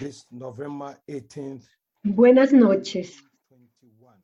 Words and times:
this 0.00 0.26
November 0.30 0.98
18th, 1.06 1.68
Buenas 2.02 2.52
noches. 2.54 3.22
21. 3.50 4.16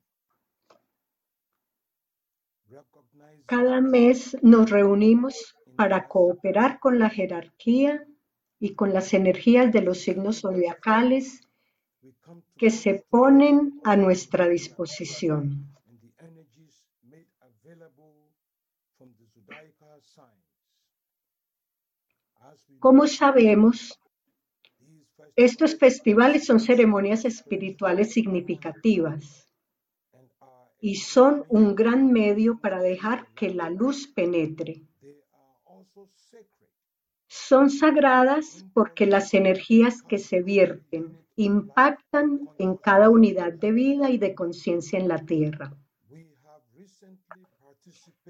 Recognize 2.71 3.45
Cada 3.45 3.83
mes 3.83 4.37
nos 4.43 4.71
reunimos 4.71 5.55
para 5.77 6.09
cooperar 6.09 6.81
con 6.81 6.99
la 6.99 7.11
jerarquía 7.11 8.07
y 8.59 8.75
con 8.75 8.95
las 8.95 9.13
energías 9.13 9.71
de 9.73 9.83
los 9.83 9.99
signos 9.99 10.41
zodiacales 10.41 11.47
que 12.57 12.71
se 12.71 13.05
ponen 13.11 13.79
a 13.85 13.97
nuestra 13.97 14.49
disposición. 14.49 15.71
Como 22.79 23.07
sabemos, 23.07 24.01
estos 25.37 25.77
festivales 25.77 26.47
son 26.47 26.61
ceremonias 26.61 27.27
espirituales 27.27 28.13
significativas 28.13 29.47
y 30.81 30.97
son 30.97 31.45
un 31.51 31.75
gran 31.75 32.11
medio 32.11 32.59
para 32.59 32.81
dejar 32.81 33.27
que 33.35 33.53
la 33.53 33.69
luz 33.69 34.07
penetre. 34.09 34.83
Son 37.27 37.69
sagradas 37.69 38.65
porque 38.73 39.05
las 39.05 39.35
energías 39.35 40.03
que 40.03 40.17
se 40.17 40.43
vierten 40.43 41.19
impactan 41.37 42.49
en 42.59 42.77
cada 42.77 43.11
unidad 43.11 43.53
de 43.53 43.73
vida 43.73 44.11
y 44.11 44.17
de 44.17 44.35
conciencia 44.35 44.99
en 44.99 45.09
la 45.09 45.19
Tierra. 45.19 45.77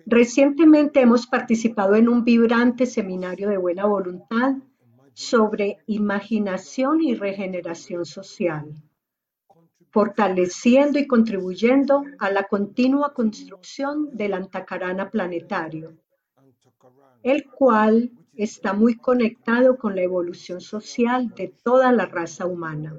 Recientemente 0.07 1.01
hemos 1.01 1.27
participado 1.29 1.95
en 1.95 2.09
un 2.09 2.25
vibrante 2.25 2.85
seminario 2.85 3.49
de 3.49 3.59
buena 3.59 3.87
voluntad 3.87 4.57
sobre 5.16 5.79
imaginación 5.87 7.01
y 7.01 7.15
regeneración 7.15 8.05
social, 8.05 8.74
fortaleciendo 9.88 10.99
y 10.99 11.07
contribuyendo 11.07 12.04
a 12.18 12.30
la 12.30 12.43
continua 12.43 13.15
construcción 13.15 14.15
del 14.15 14.35
Antacarana 14.35 15.10
planetario, 15.10 15.96
el 17.23 17.46
cual 17.46 18.10
está 18.35 18.74
muy 18.74 18.99
conectado 18.99 19.79
con 19.79 19.96
la 19.96 20.02
evolución 20.02 20.60
social 20.60 21.30
de 21.35 21.48
toda 21.65 21.93
la 21.93 22.04
raza 22.04 22.45
humana. 22.45 22.95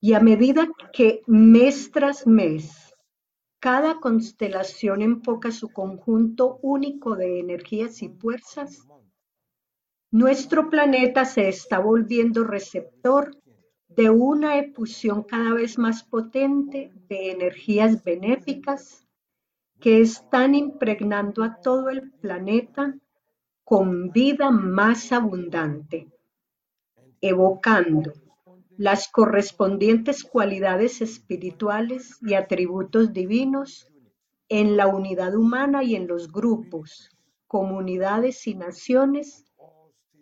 Y 0.00 0.14
a 0.14 0.20
medida 0.20 0.66
que 0.94 1.20
mes 1.26 1.90
tras 1.90 2.26
mes, 2.26 2.94
cada 3.60 4.00
constelación 4.00 5.02
enfoca 5.02 5.50
su 5.52 5.68
conjunto 5.68 6.58
único 6.62 7.16
de 7.16 7.38
energías 7.38 8.02
y 8.02 8.08
fuerzas, 8.08 8.88
nuestro 10.14 10.70
planeta 10.70 11.24
se 11.24 11.48
está 11.48 11.80
volviendo 11.80 12.44
receptor 12.44 13.36
de 13.88 14.10
una 14.10 14.58
efusión 14.58 15.24
cada 15.24 15.54
vez 15.54 15.76
más 15.76 16.04
potente 16.04 16.92
de 17.08 17.32
energías 17.32 18.04
benéficas 18.04 19.08
que 19.80 20.00
están 20.00 20.54
impregnando 20.54 21.42
a 21.42 21.56
todo 21.60 21.88
el 21.88 22.12
planeta 22.12 22.94
con 23.64 24.10
vida 24.10 24.52
más 24.52 25.10
abundante, 25.10 26.06
evocando 27.20 28.12
las 28.76 29.08
correspondientes 29.08 30.22
cualidades 30.22 31.00
espirituales 31.00 32.18
y 32.22 32.34
atributos 32.34 33.12
divinos 33.12 33.90
en 34.48 34.76
la 34.76 34.86
unidad 34.86 35.34
humana 35.34 35.82
y 35.82 35.96
en 35.96 36.06
los 36.06 36.30
grupos, 36.30 37.10
comunidades 37.48 38.46
y 38.46 38.54
naciones 38.54 39.44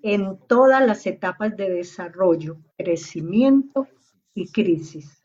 en 0.02 0.38
todas 0.48 0.84
las 0.86 1.06
etapas 1.06 1.56
de 1.56 1.70
desarrollo, 1.70 2.58
crecimiento 2.76 3.88
y 4.34 4.50
crisis. 4.50 5.22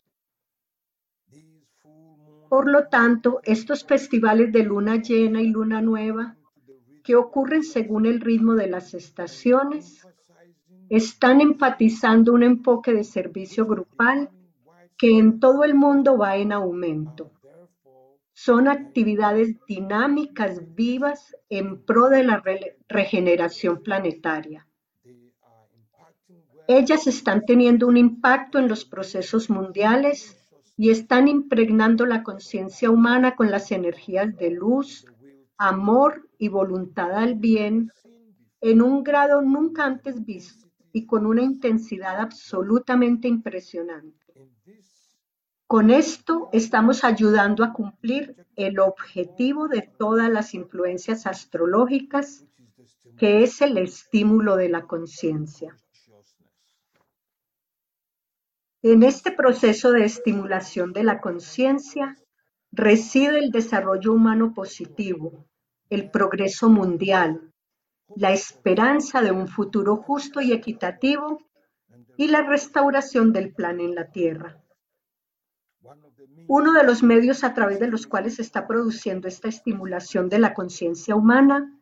Por 2.50 2.69
lo 2.69 2.88
tanto, 2.88 3.41
estos 3.44 3.84
festivales 3.84 4.52
de 4.53 4.63
luna 4.63 5.02
llena 5.02 5.41
y 5.41 5.47
luna 5.47 5.81
nueva, 5.81 6.38
que 7.03 7.16
ocurren 7.16 7.63
según 7.63 8.06
el 8.06 8.22
ritmo 8.22 8.56
de 8.56 8.68
las 8.68 8.94
estaciones, 8.94 10.07
están 10.90 11.41
enfatizando 11.41 12.34
un 12.34 12.44
enfoque 12.44 12.94
de 12.94 13.03
servicio 13.03 13.66
grupal 13.66 14.29
que 14.97 15.18
en 15.18 15.40
todo 15.40 15.63
el 15.63 15.73
mundo 15.75 16.18
va 16.18 16.38
en 16.38 16.52
aumento. 16.52 17.31
Son 18.34 18.68
actividades 18.68 19.56
dinámicas 19.66 20.75
vivas 20.75 21.35
en 21.50 21.84
pro 21.84 22.07
de 22.09 22.23
la 22.23 22.38
re- 22.38 22.78
regeneración 22.88 23.81
planetaria. 23.81 24.66
Ellas 26.67 27.07
están 27.07 27.45
teniendo 27.45 27.88
un 27.88 27.95
impacto 27.95 28.59
en 28.59 28.67
los 28.67 28.83
procesos 28.83 29.50
mundiales 29.50 30.38
y 30.75 30.89
están 30.89 31.29
impregnando 31.29 32.05
la 32.05 32.23
conciencia 32.23 32.89
humana 32.89 33.35
con 33.35 33.50
las 33.50 33.72
energías 33.72 34.35
de 34.35 34.51
luz, 34.51 35.05
amor 35.57 36.29
y 36.38 36.50
voluntad 36.50 37.13
al 37.13 37.35
bien 37.35 37.91
en 38.59 38.81
un 38.81 39.03
grado 39.03 39.41
nunca 39.41 39.85
antes 39.85 40.25
visto 40.25 40.67
y 40.91 41.05
con 41.05 41.25
una 41.25 41.41
intensidad 41.41 42.19
absolutamente 42.19 43.29
impresionante. 43.29 44.25
Con 45.67 45.89
esto 45.89 46.49
estamos 46.51 47.03
ayudando 47.03 47.63
a 47.63 47.72
cumplir 47.72 48.45
el 48.55 48.79
objetivo 48.79 49.67
de 49.67 49.89
todas 49.97 50.29
las 50.29 50.53
influencias 50.53 51.28
astrológicas, 51.28 52.45
que 53.17 53.44
es 53.44 53.61
el 53.61 53.78
estímulo 53.78 54.55
de 54.55 54.69
la 54.69 54.84
conciencia. 54.84 55.75
En 58.84 59.02
este 59.02 59.32
proceso 59.32 59.92
de 59.92 60.06
estimulación 60.06 60.94
de 60.94 61.04
la 61.04 61.20
conciencia 61.20 62.16
reside 62.72 63.40
el 63.40 63.50
desarrollo 63.50 64.14
humano 64.14 64.54
positivo, 64.54 65.48
el 65.90 66.12
progreso 66.12 66.70
mundial, 66.70 67.52
la 68.16 68.32
esperanza 68.34 69.22
de 69.22 69.32
un 69.32 69.48
futuro 69.48 69.96
justo 69.96 70.42
y 70.42 70.52
equitativo 70.52 71.40
y 72.18 72.28
la 72.28 72.44
restauración 72.44 73.34
del 73.34 73.52
plan 73.52 73.80
en 73.80 73.96
la 73.96 74.12
Tierra. 74.12 74.62
Uno 76.48 76.74
de 76.74 76.84
los 76.84 77.02
medios 77.02 77.44
a 77.44 77.56
través 77.56 77.80
de 77.80 77.88
los 77.88 78.06
cuales 78.06 78.36
se 78.36 78.44
está 78.44 78.68
produciendo 78.68 79.28
esta 79.28 79.48
estimulación 79.48 80.30
de 80.30 80.38
la 80.38 80.54
conciencia 80.54 81.16
humana 81.16 81.74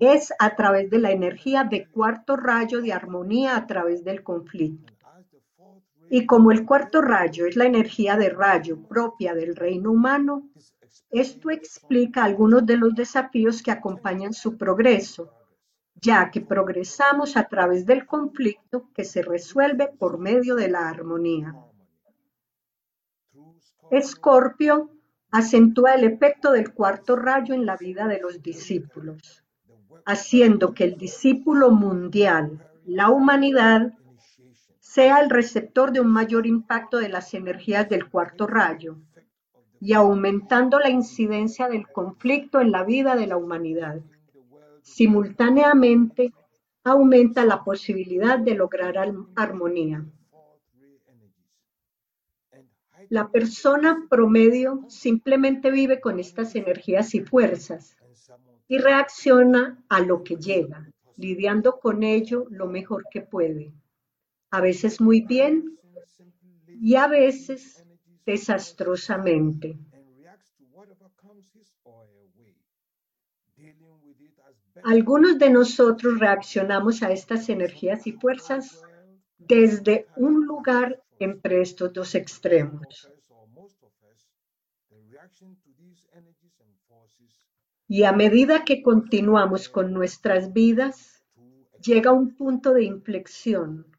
es 0.00 0.32
a 0.38 0.56
través 0.56 0.88
de 0.88 0.98
la 1.00 1.10
energía 1.10 1.64
de 1.64 1.86
cuarto 1.86 2.36
rayo 2.36 2.80
de 2.80 2.94
armonía 2.94 3.56
a 3.56 3.66
través 3.66 4.04
del 4.04 4.22
conflicto. 4.22 4.89
Y 6.12 6.26
como 6.26 6.50
el 6.50 6.66
cuarto 6.66 7.00
rayo 7.00 7.46
es 7.46 7.54
la 7.54 7.66
energía 7.66 8.16
de 8.16 8.30
rayo 8.30 8.82
propia 8.82 9.32
del 9.32 9.54
reino 9.54 9.92
humano, 9.92 10.50
esto 11.08 11.50
explica 11.50 12.24
algunos 12.24 12.66
de 12.66 12.76
los 12.76 12.96
desafíos 12.96 13.62
que 13.62 13.70
acompañan 13.70 14.32
su 14.32 14.58
progreso, 14.58 15.32
ya 15.94 16.28
que 16.32 16.40
progresamos 16.40 17.36
a 17.36 17.44
través 17.44 17.86
del 17.86 18.06
conflicto 18.06 18.90
que 18.92 19.04
se 19.04 19.22
resuelve 19.22 19.86
por 19.86 20.18
medio 20.18 20.56
de 20.56 20.68
la 20.68 20.88
armonía. 20.88 21.54
Escorpio 23.92 24.90
acentúa 25.30 25.94
el 25.94 26.02
efecto 26.02 26.50
del 26.50 26.74
cuarto 26.74 27.14
rayo 27.14 27.54
en 27.54 27.66
la 27.66 27.76
vida 27.76 28.08
de 28.08 28.18
los 28.18 28.42
discípulos, 28.42 29.44
haciendo 30.06 30.74
que 30.74 30.82
el 30.82 30.96
discípulo 30.96 31.70
mundial, 31.70 32.68
la 32.84 33.10
humanidad, 33.10 33.94
sea 34.92 35.20
el 35.20 35.30
receptor 35.30 35.92
de 35.92 36.00
un 36.00 36.08
mayor 36.08 36.48
impacto 36.48 36.96
de 36.96 37.08
las 37.08 37.32
energías 37.34 37.88
del 37.88 38.10
cuarto 38.10 38.48
rayo 38.48 38.96
y 39.80 39.92
aumentando 39.92 40.80
la 40.80 40.90
incidencia 40.90 41.68
del 41.68 41.86
conflicto 41.86 42.60
en 42.60 42.72
la 42.72 42.82
vida 42.82 43.14
de 43.14 43.28
la 43.28 43.36
humanidad. 43.36 44.00
Simultáneamente, 44.82 46.32
aumenta 46.82 47.44
la 47.44 47.62
posibilidad 47.62 48.40
de 48.40 48.56
lograr 48.56 48.96
armonía. 49.36 50.04
La 53.10 53.28
persona 53.28 54.08
promedio 54.10 54.86
simplemente 54.88 55.70
vive 55.70 56.00
con 56.00 56.18
estas 56.18 56.56
energías 56.56 57.14
y 57.14 57.20
fuerzas 57.20 57.96
y 58.66 58.78
reacciona 58.78 59.84
a 59.88 60.00
lo 60.00 60.24
que 60.24 60.34
llega, 60.34 60.90
lidiando 61.16 61.78
con 61.78 62.02
ello 62.02 62.46
lo 62.50 62.66
mejor 62.66 63.04
que 63.08 63.20
puede. 63.20 63.72
A 64.50 64.60
veces 64.60 65.00
muy 65.00 65.20
bien 65.20 65.78
y 66.80 66.96
a 66.96 67.06
veces 67.06 67.84
desastrosamente. 68.26 69.78
Algunos 74.82 75.38
de 75.38 75.50
nosotros 75.50 76.18
reaccionamos 76.18 77.02
a 77.02 77.12
estas 77.12 77.48
energías 77.48 78.06
y 78.06 78.12
fuerzas 78.12 78.82
desde 79.38 80.06
un 80.16 80.46
lugar 80.46 81.02
entre 81.18 81.60
estos 81.60 81.92
dos 81.92 82.14
extremos. 82.14 83.10
Y 87.86 88.04
a 88.04 88.12
medida 88.12 88.64
que 88.64 88.82
continuamos 88.82 89.68
con 89.68 89.92
nuestras 89.92 90.52
vidas, 90.52 91.24
llega 91.82 92.12
un 92.12 92.36
punto 92.36 92.72
de 92.72 92.84
inflexión 92.84 93.89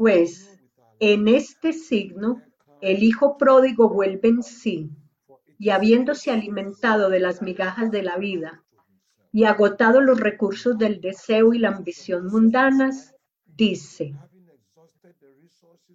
Pues 0.00 0.58
en 0.98 1.28
este 1.28 1.74
signo 1.74 2.40
el 2.80 3.02
hijo 3.02 3.36
pródigo 3.36 3.90
vuelve 3.90 4.30
en 4.30 4.42
sí 4.42 4.90
y 5.58 5.68
habiéndose 5.68 6.30
alimentado 6.30 7.10
de 7.10 7.20
las 7.20 7.42
migajas 7.42 7.90
de 7.90 8.02
la 8.02 8.16
vida 8.16 8.64
y 9.30 9.44
agotado 9.44 10.00
los 10.00 10.18
recursos 10.18 10.78
del 10.78 11.02
deseo 11.02 11.52
y 11.52 11.58
la 11.58 11.68
ambición 11.68 12.28
mundanas, 12.28 13.14
dice, 13.44 14.14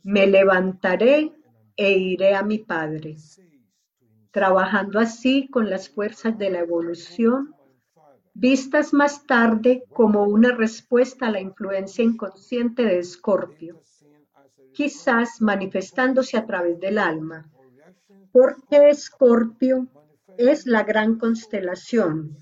me 0.04 0.28
levantaré 0.28 1.32
e 1.76 1.98
iré 1.98 2.36
a 2.36 2.44
mi 2.44 2.60
Padre, 2.60 3.18
trabajando 4.30 5.00
así 5.00 5.48
con 5.48 5.68
las 5.68 5.90
fuerzas 5.90 6.38
de 6.38 6.52
la 6.52 6.60
evolución, 6.60 7.56
vistas 8.36 8.94
más 8.94 9.26
tarde 9.26 9.84
como 9.92 10.26
una 10.26 10.52
respuesta 10.52 11.26
a 11.26 11.32
la 11.32 11.40
influencia 11.40 12.04
inconsciente 12.04 12.84
de 12.84 13.00
Escorpio, 13.00 13.82
quizás 14.76 15.42
manifestándose 15.42 16.38
a 16.38 16.46
través 16.46 16.80
del 16.80 16.98
alma, 17.00 17.50
porque 18.32 18.90
Escorpio 18.90 19.88
es 20.38 20.66
la 20.66 20.84
gran 20.84 21.18
constelación 21.18 22.38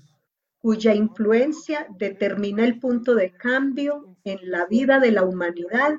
cuya 0.58 0.94
influencia 0.94 1.86
determina 1.98 2.64
el 2.64 2.80
punto 2.80 3.14
de 3.14 3.30
cambio 3.30 4.16
en 4.24 4.50
la 4.50 4.66
vida 4.66 4.98
de 4.98 5.12
la 5.12 5.22
humanidad 5.22 5.92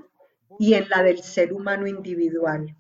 y 0.59 0.73
en 0.73 0.89
la 0.89 1.03
del 1.03 1.19
ser 1.19 1.53
humano 1.53 1.87
individual. 1.87 2.75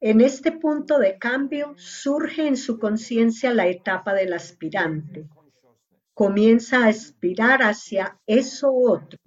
En 0.00 0.20
este 0.20 0.52
punto 0.52 0.98
de 0.98 1.16
cambio 1.18 1.74
surge 1.78 2.46
en 2.46 2.56
su 2.56 2.78
conciencia 2.78 3.54
la 3.54 3.66
etapa 3.66 4.12
del 4.12 4.34
aspirante. 4.34 5.26
Comienza 6.12 6.84
a 6.84 6.88
aspirar 6.88 7.62
hacia 7.62 8.20
eso 8.26 8.72
otro 8.74 9.21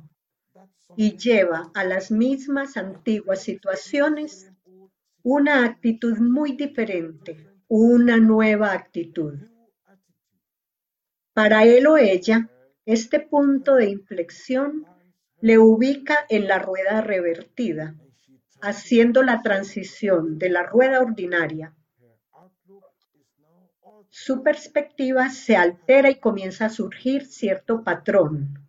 y 0.98 1.18
lleva 1.18 1.72
a 1.74 1.84
las 1.84 2.12
mismas 2.12 2.78
antiguas 2.78 3.42
situaciones 3.42 4.52
una 5.24 5.66
actitud 5.66 6.18
muy 6.20 6.54
diferente, 6.54 7.50
una 7.68 8.18
nueva 8.18 8.74
actitud. 8.74 9.40
Para 11.34 11.66
él 11.66 11.88
o 11.88 11.98
ella, 11.98 12.50
este 12.86 13.20
punto 13.20 13.76
de 13.76 13.90
inflexión 13.90 14.86
le 15.42 15.58
ubica 15.58 16.26
en 16.30 16.48
la 16.48 16.60
rueda 16.60 17.02
revertida, 17.02 17.96
haciendo 18.62 19.24
la 19.24 19.42
transición 19.42 20.38
de 20.38 20.50
la 20.50 20.64
rueda 20.64 21.02
ordinaria. 21.02 21.74
Su 24.10 24.44
perspectiva 24.44 25.30
se 25.30 25.58
altera 25.58 26.10
y 26.10 26.20
comienza 26.20 26.68
a 26.68 26.70
surgir 26.70 27.26
cierto 27.26 27.84
patrón. 27.84 28.65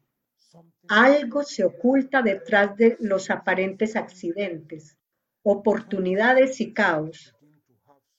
Algo 0.89 1.43
se 1.43 1.65
oculta 1.65 2.23
detrás 2.23 2.77
de 2.77 2.97
los 3.01 3.31
aparentes 3.31 3.97
accidentes, 3.97 4.97
oportunidades 5.43 6.61
y 6.61 6.73
caos, 6.73 7.35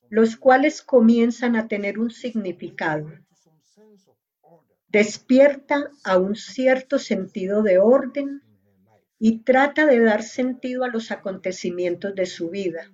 los 0.09 0.35
cuales 0.37 0.81
comienzan 0.81 1.55
a 1.55 1.67
tener 1.67 1.99
un 1.99 2.11
significado 2.11 3.11
despierta 4.87 5.91
a 6.03 6.17
un 6.17 6.35
cierto 6.35 6.97
sentido 6.97 7.61
de 7.61 7.77
orden 7.77 8.41
y 9.19 9.39
trata 9.39 9.85
de 9.85 9.99
dar 9.99 10.23
sentido 10.23 10.83
a 10.83 10.87
los 10.87 11.11
acontecimientos 11.11 12.15
de 12.15 12.25
su 12.25 12.49
vida. 12.49 12.91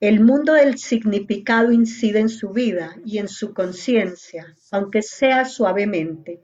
El 0.00 0.20
mundo 0.20 0.54
del 0.54 0.78
significado 0.78 1.70
incide 1.70 2.18
en 2.20 2.28
su 2.28 2.50
vida 2.50 2.96
y 3.04 3.18
en 3.18 3.28
su 3.28 3.54
conciencia, 3.54 4.56
aunque 4.72 5.02
sea 5.02 5.44
suavemente, 5.44 6.40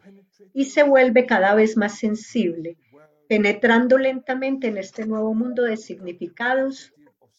y 0.55 0.67
se 0.67 0.83
vuelve 0.83 1.27
cada 1.27 1.55
vez 1.55 1.77
más 1.77 1.99
sensible, 1.99 2.77
penetrando 3.29 3.99
lentamente 3.99 4.69
en 4.69 4.79
este 4.79 5.07
nuevo 5.07 5.35
mundo 5.35 5.63
de 5.63 5.77
significados 5.77 6.93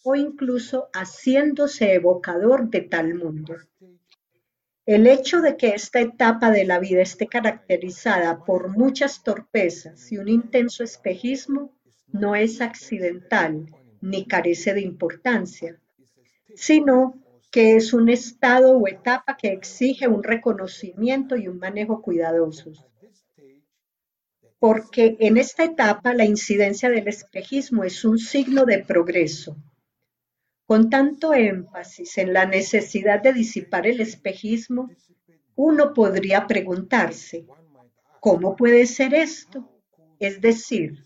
o 0.04 0.16
incluso 0.16 0.90
haciéndose 0.94 1.94
evocador 1.94 2.70
de 2.70 2.82
tal 2.82 3.16
mundo. 3.16 3.56
El 4.86 5.06
hecho 5.06 5.42
de 5.42 5.56
que 5.56 5.70
esta 5.70 6.00
etapa 6.00 6.52
de 6.52 6.66
la 6.66 6.80
vida 6.80 7.02
esté 7.02 7.28
caracterizada 7.28 8.44
por 8.44 8.70
muchas 8.70 9.24
torpezas 9.24 10.12
y 10.12 10.18
un 10.18 10.30
intenso 10.30 10.84
espejismo 10.84 11.76
no 12.08 12.36
es 12.36 12.60
accidental 12.60 13.68
ni 14.02 14.26
carece 14.26 14.74
de 14.74 14.82
importancia, 14.82 15.80
sino 16.56 17.22
que 17.52 17.76
es 17.76 17.94
un 17.94 18.10
estado 18.10 18.78
o 18.78 18.88
etapa 18.88 19.38
que 19.38 19.50
exige 19.50 20.08
un 20.08 20.24
reconocimiento 20.24 21.36
y 21.36 21.48
un 21.48 21.60
manejo 21.60 22.02
cuidadosos. 22.02 22.89
Porque 24.60 25.16
en 25.20 25.38
esta 25.38 25.64
etapa 25.64 26.14
la 26.14 26.26
incidencia 26.26 26.90
del 26.90 27.08
espejismo 27.08 27.84
es 27.84 28.04
un 28.04 28.18
signo 28.18 28.66
de 28.66 28.84
progreso, 28.84 29.56
con 30.70 30.92
tanto 30.92 31.34
énfasis 31.34 32.20
en 32.20 32.32
la 32.32 32.46
necesidad 32.46 33.24
de 33.24 33.34
disipar 33.34 33.88
el 33.88 34.02
espejismo, 34.02 34.88
uno 35.56 35.96
podría 35.96 36.46
preguntarse, 36.46 37.48
¿cómo 38.20 38.56
puede 38.56 38.86
ser 38.86 39.16
esto? 39.16 39.68
Es 40.20 40.42
decir, 40.42 41.04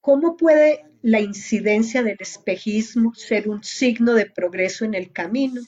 ¿cómo 0.00 0.38
puede 0.38 0.86
la 1.02 1.20
incidencia 1.20 2.02
del 2.02 2.16
espejismo 2.18 3.12
ser 3.14 3.50
un 3.50 3.62
signo 3.62 4.14
de 4.14 4.24
progreso 4.24 4.86
en 4.86 4.94
el 4.94 5.12
camino? 5.12 5.60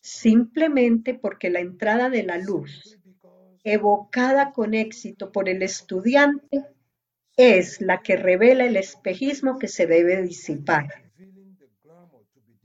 Simplemente 0.00 1.14
porque 1.14 1.48
la 1.48 1.60
entrada 1.60 2.10
de 2.10 2.24
la 2.24 2.38
luz, 2.38 2.98
evocada 3.64 4.52
con 4.52 4.74
éxito 4.74 5.32
por 5.32 5.48
el 5.48 5.62
estudiante, 5.62 6.66
es 7.36 7.80
la 7.80 8.02
que 8.02 8.16
revela 8.16 8.64
el 8.64 8.76
espejismo 8.76 9.58
que 9.58 9.68
se 9.68 9.86
debe 9.86 10.22
disipar. 10.22 10.88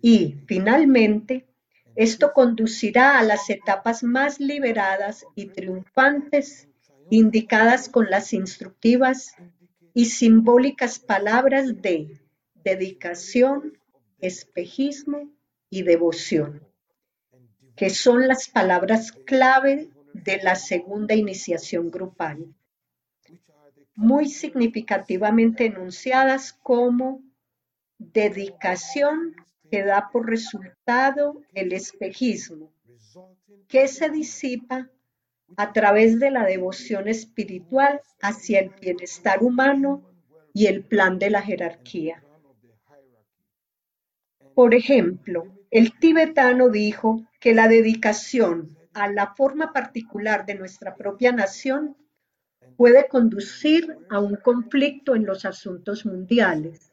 Y, 0.01 0.36
finalmente, 0.46 1.48
esto 1.96 2.31
conducirá 2.34 3.18
a 3.18 3.24
las 3.24 3.50
etapas 3.50 4.04
más 4.04 4.40
liberadas 4.40 5.25
y 5.36 5.48
triunfantes 5.48 6.68
indicadas 7.10 7.90
con 7.90 8.10
las 8.10 8.34
instructivas 8.34 9.34
y 9.94 10.06
simbólicas 10.06 11.00
palabras 11.00 11.81
de 11.81 12.22
dedicación, 12.63 13.78
espejismo 14.19 15.31
y 15.69 15.81
devoción, 15.84 16.63
que 17.75 17.90
son 17.90 18.28
las 18.28 18.48
palabras 18.50 19.12
clave 19.12 19.90
de 20.13 20.41
la 20.41 20.56
segunda 20.56 21.15
iniciación 21.15 21.89
grupal, 21.89 22.53
muy 23.95 24.30
significativamente 24.30 25.66
enunciadas 25.66 26.54
como 26.54 27.21
dedicación 27.97 29.35
que 29.69 29.83
da 29.83 30.09
por 30.11 30.28
resultado 30.28 31.42
el 31.54 31.73
espejismo, 31.73 32.71
que 33.68 33.87
se 33.87 34.09
disipa 34.09 34.89
a 35.57 35.73
través 35.73 36.19
de 36.19 36.31
la 36.31 36.45
devoción 36.45 37.07
espiritual 37.07 38.01
hacia 38.21 38.59
el 38.59 38.69
bienestar 38.81 39.44
humano 39.44 40.04
y 40.54 40.68
el 40.68 40.83
plan 40.83 41.19
de 41.19 41.30
la 41.30 41.42
jerarquía. 41.42 42.23
Por 44.56 44.73
ejemplo, 44.73 45.45
el 45.71 45.97
tibetano 45.99 46.69
dijo 46.69 47.25
que 47.39 47.54
la 47.54 47.68
dedicación 47.68 48.79
a 48.94 49.12
la 49.12 49.34
forma 49.36 49.72
particular 49.74 50.46
de 50.46 50.56
nuestra 50.56 50.96
propia 50.96 51.31
nación 51.31 51.96
puede 52.78 53.08
conducir 53.08 53.98
a 54.10 54.19
un 54.19 54.36
conflicto 54.36 55.16
en 55.16 55.26
los 55.26 55.46
asuntos 55.46 56.06
mundiales 56.06 56.90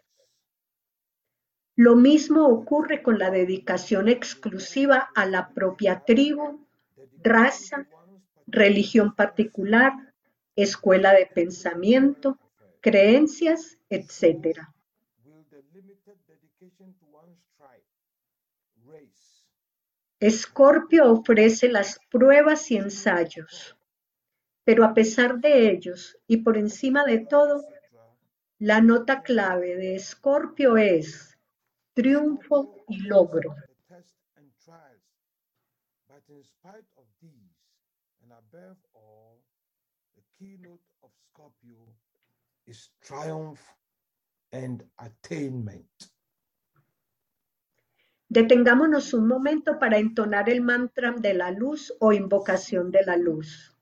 lo 1.76 1.94
mismo 1.94 2.46
ocurre 2.46 3.02
con 3.02 3.18
la 3.18 3.30
dedicación 3.30 4.08
exclusiva 4.08 5.10
a 5.14 5.26
la 5.26 5.50
propia 5.50 6.04
tribu, 6.06 6.66
raza, 7.22 7.86
religión 8.46 9.14
particular, 9.14 9.92
escuela 10.56 11.12
de 11.12 11.26
pensamiento, 11.26 12.38
creencias, 12.80 13.76
etc. 13.90 14.60
Escorpio 20.18 21.12
ofrece 21.12 21.68
las 21.68 21.98
pruebas 22.10 22.70
y 22.70 22.76
ensayos, 22.76 23.76
pero 24.64 24.84
a 24.84 24.94
pesar 24.94 25.38
de 25.40 25.70
ellos 25.70 26.18
y 26.26 26.38
por 26.38 26.56
encima 26.56 27.04
de 27.04 27.18
todo, 27.18 27.62
la 28.58 28.80
nota 28.80 29.22
clave 29.22 29.76
de 29.76 29.96
Escorpio 29.96 30.78
es 30.78 31.36
triunfo 31.92 32.84
y 32.88 33.00
logro. 33.00 33.54
Detengámonos 48.28 49.14
un 49.14 49.28
momento 49.28 49.78
para 49.78 49.98
entonar 49.98 50.50
el 50.50 50.60
mantra 50.60 51.12
de 51.12 51.34
la 51.34 51.50
luz 51.52 51.94
o 52.00 52.12
invocación 52.12 52.90
de 52.90 53.04
la 53.04 53.16
luz. 53.16 53.72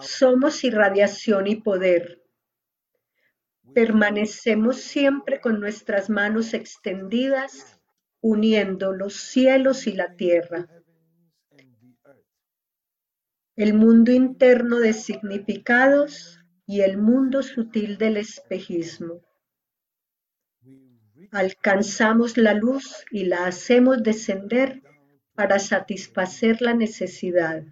Somos 0.00 0.64
irradiación 0.64 1.46
y 1.46 1.56
poder. 1.56 2.22
Permanecemos 3.74 4.80
siempre 4.80 5.40
con 5.40 5.60
nuestras 5.60 6.08
manos 6.08 6.54
extendidas, 6.54 7.78
uniendo 8.20 8.92
los 8.92 9.14
cielos 9.14 9.86
y 9.86 9.92
la 9.92 10.16
tierra. 10.16 10.66
heavens 11.50 11.76
and 11.76 11.76
the 11.80 12.10
earth. 12.10 12.26
El 13.56 13.72
mundo 13.72 14.12
interno 14.12 14.80
de 14.80 14.92
significados 14.92 16.38
y 16.66 16.82
el 16.82 16.98
mundo 16.98 17.42
sutil 17.42 17.96
del 17.96 18.18
espejismo. 18.18 19.22
Alcanzamos 21.30 22.36
la 22.36 22.52
luz 22.52 23.06
y 23.10 23.24
la 23.24 23.46
hacemos 23.46 24.02
descender 24.02 24.82
para 25.34 25.58
satisfacer 25.58 26.60
la 26.60 26.74
necesidad. 26.74 27.64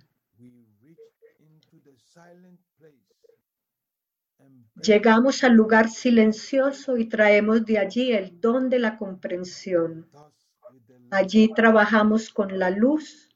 Llegamos 4.83 5.45
al 5.45 5.53
lugar 5.53 5.91
silencioso 5.91 6.97
y 6.97 7.11
traemos 7.11 7.67
de 7.67 7.79
allí 7.79 8.13
el 8.13 8.41
don 8.41 8.71
de 8.71 8.79
la 8.79 8.97
comprensión. 8.97 10.09
Allí 11.11 11.53
trabajamos 11.55 12.31
con 12.31 12.59
la 12.59 12.71
luz 12.71 13.29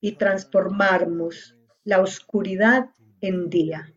y 0.00 0.12
transformamos 0.12 1.54
la 1.84 2.00
oscuridad 2.00 2.90
en 3.20 3.50
día. 3.50 3.92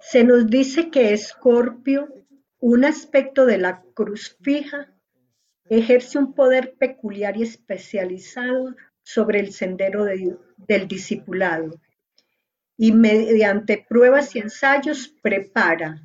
Se 0.00 0.22
nos 0.22 0.46
dice 0.48 0.90
que 0.90 1.12
Escorpio, 1.12 2.08
un 2.60 2.84
aspecto 2.84 3.46
de 3.46 3.58
la 3.58 3.82
cruz 3.94 4.36
fija, 4.40 4.93
ejerce 5.78 6.18
un 6.18 6.34
poder 6.34 6.74
peculiar 6.78 7.36
y 7.36 7.42
especializado 7.42 8.74
sobre 9.02 9.40
el 9.40 9.52
sendero 9.52 10.04
de- 10.04 10.36
del 10.56 10.88
discipulado 10.88 11.80
y 12.76 12.92
mediante 12.92 13.84
pruebas 13.88 14.34
y 14.34 14.40
ensayos 14.40 15.08
prepara 15.22 16.02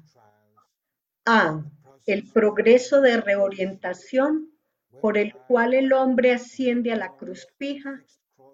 a 1.26 1.64
el 2.06 2.28
progreso 2.32 3.02
de 3.02 3.22
reorientación 3.22 4.52
por 5.02 5.18
el 5.18 5.34
cual 5.34 5.74
el 5.74 5.94
hombre 5.94 6.34
asciende 6.34 6.92
a 6.92 6.96
la 6.98 7.16
cruz 7.16 7.48
fija 7.58 8.04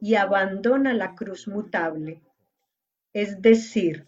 y 0.02 0.16
abandona 0.16 0.94
la 0.94 1.16
cruz 1.16 1.48
mutable, 1.48 2.22
es 3.14 3.42
decir, 3.42 4.06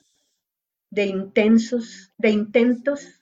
de 0.90 1.06
intensos, 1.06 2.12
de 2.18 2.30
intentos 2.30 3.22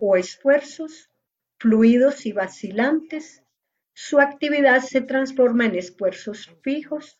o 0.00 0.16
esfuerzos 0.16 1.10
fluidos 1.58 2.26
y 2.26 2.32
vacilantes, 2.32 3.42
su 3.94 4.20
actividad 4.20 4.82
se 4.82 5.00
transforma 5.00 5.66
en 5.66 5.76
esfuerzos 5.76 6.50
fijos, 6.62 7.18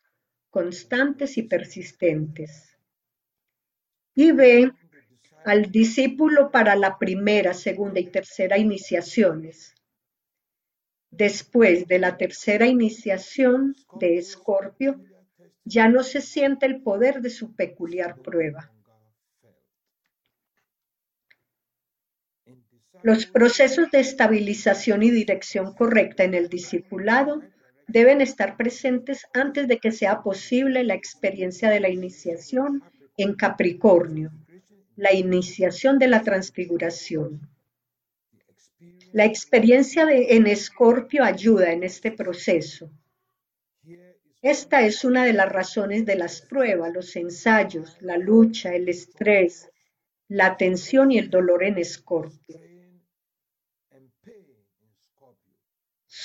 constantes 0.50 1.38
y 1.38 1.42
persistentes. 1.42 2.78
Y 4.14 4.32
ve 4.32 4.72
al 5.44 5.70
discípulo 5.70 6.50
para 6.50 6.76
la 6.76 6.98
primera, 6.98 7.54
segunda 7.54 8.00
y 8.00 8.10
tercera 8.10 8.58
iniciaciones. 8.58 9.74
Después 11.10 11.86
de 11.86 11.98
la 11.98 12.16
tercera 12.16 12.66
iniciación 12.66 13.74
de 13.98 14.18
Escorpio, 14.18 15.00
ya 15.64 15.88
no 15.88 16.02
se 16.02 16.20
siente 16.20 16.66
el 16.66 16.82
poder 16.82 17.20
de 17.20 17.30
su 17.30 17.54
peculiar 17.54 18.20
prueba. 18.20 18.70
Los 23.02 23.26
procesos 23.26 23.90
de 23.90 24.00
estabilización 24.00 25.02
y 25.02 25.10
dirección 25.10 25.74
correcta 25.74 26.24
en 26.24 26.34
el 26.34 26.48
discipulado 26.48 27.42
deben 27.86 28.20
estar 28.20 28.56
presentes 28.56 29.26
antes 29.32 29.68
de 29.68 29.78
que 29.78 29.92
sea 29.92 30.22
posible 30.22 30.82
la 30.84 30.94
experiencia 30.94 31.70
de 31.70 31.80
la 31.80 31.88
iniciación 31.88 32.82
en 33.16 33.34
Capricornio, 33.34 34.32
la 34.96 35.14
iniciación 35.14 35.98
de 35.98 36.08
la 36.08 36.22
transfiguración. 36.22 37.48
La 39.12 39.24
experiencia 39.24 40.06
en 40.10 40.46
Escorpio 40.46 41.24
ayuda 41.24 41.72
en 41.72 41.84
este 41.84 42.10
proceso. 42.10 42.90
Esta 44.42 44.82
es 44.82 45.04
una 45.04 45.24
de 45.24 45.32
las 45.32 45.50
razones 45.50 46.04
de 46.04 46.16
las 46.16 46.42
pruebas, 46.42 46.92
los 46.92 47.16
ensayos, 47.16 47.96
la 48.00 48.16
lucha, 48.18 48.74
el 48.74 48.88
estrés, 48.88 49.70
la 50.28 50.56
tensión 50.56 51.10
y 51.12 51.18
el 51.18 51.30
dolor 51.30 51.64
en 51.64 51.78
Escorpio. 51.78 52.60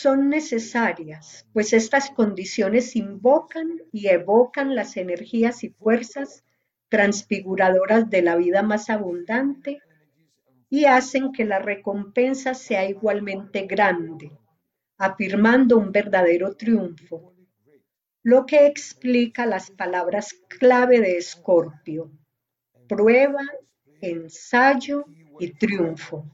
Son 0.01 0.29
necesarias, 0.29 1.45
pues 1.53 1.73
estas 1.73 2.09
condiciones 2.09 2.95
invocan 2.95 3.83
y 3.91 4.07
evocan 4.07 4.73
las 4.73 4.97
energías 4.97 5.63
y 5.63 5.69
fuerzas 5.69 6.43
transfiguradoras 6.89 8.09
de 8.09 8.23
la 8.23 8.35
vida 8.35 8.63
más 8.63 8.89
abundante 8.89 9.79
y 10.71 10.85
hacen 10.85 11.31
que 11.31 11.45
la 11.45 11.59
recompensa 11.59 12.55
sea 12.55 12.89
igualmente 12.89 13.67
grande, 13.67 14.31
afirmando 14.97 15.77
un 15.77 15.91
verdadero 15.91 16.55
triunfo, 16.55 17.35
lo 18.23 18.47
que 18.47 18.65
explica 18.65 19.45
las 19.45 19.69
palabras 19.69 20.33
clave 20.47 20.99
de 20.99 21.17
Escorpio, 21.17 22.11
prueba, 22.87 23.43
ensayo 24.01 25.05
y 25.39 25.51
triunfo. 25.51 26.25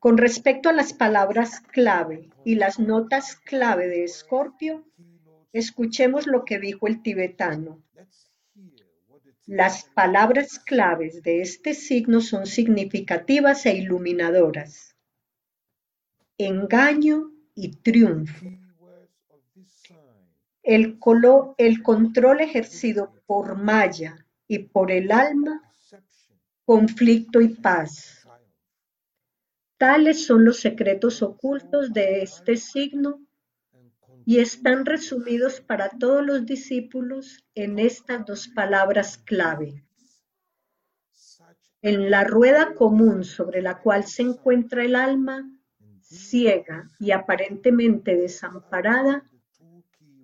Con 0.00 0.16
respecto 0.16 0.70
a 0.70 0.72
las 0.72 0.94
palabras 0.94 1.60
clave 1.60 2.30
y 2.42 2.54
las 2.54 2.78
notas 2.78 3.36
clave 3.36 3.86
de 3.86 4.04
Escorpio, 4.04 4.82
escuchemos 5.52 6.26
lo 6.26 6.46
que 6.46 6.58
dijo 6.58 6.86
el 6.86 7.02
tibetano. 7.02 7.82
Las 9.44 9.84
palabras 9.84 10.58
claves 10.58 11.22
de 11.22 11.42
este 11.42 11.74
signo 11.74 12.22
son 12.22 12.46
significativas 12.46 13.66
e 13.66 13.76
iluminadoras. 13.76 14.96
Engaño 16.38 17.32
y 17.54 17.72
triunfo. 17.76 18.46
El, 20.62 20.98
el 21.58 21.82
control 21.82 22.40
ejercido 22.40 23.12
por 23.26 23.54
Maya 23.54 24.26
y 24.48 24.60
por 24.60 24.90
el 24.90 25.12
alma, 25.12 25.60
conflicto 26.64 27.42
y 27.42 27.48
paz. 27.48 28.19
Tales 29.80 30.26
son 30.26 30.44
los 30.44 30.60
secretos 30.60 31.22
ocultos 31.22 31.94
de 31.94 32.20
este 32.20 32.58
signo 32.58 33.26
y 34.26 34.40
están 34.40 34.84
resumidos 34.84 35.62
para 35.62 35.88
todos 35.88 36.22
los 36.22 36.44
discípulos 36.44 37.46
en 37.54 37.78
estas 37.78 38.26
dos 38.26 38.48
palabras 38.48 39.16
clave. 39.16 39.82
En 41.80 42.10
la 42.10 42.24
rueda 42.24 42.74
común 42.74 43.24
sobre 43.24 43.62
la 43.62 43.80
cual 43.80 44.04
se 44.04 44.20
encuentra 44.20 44.84
el 44.84 44.94
alma, 44.94 45.50
ciega 46.02 46.86
y 46.98 47.12
aparentemente 47.12 48.16
desamparada, 48.16 49.30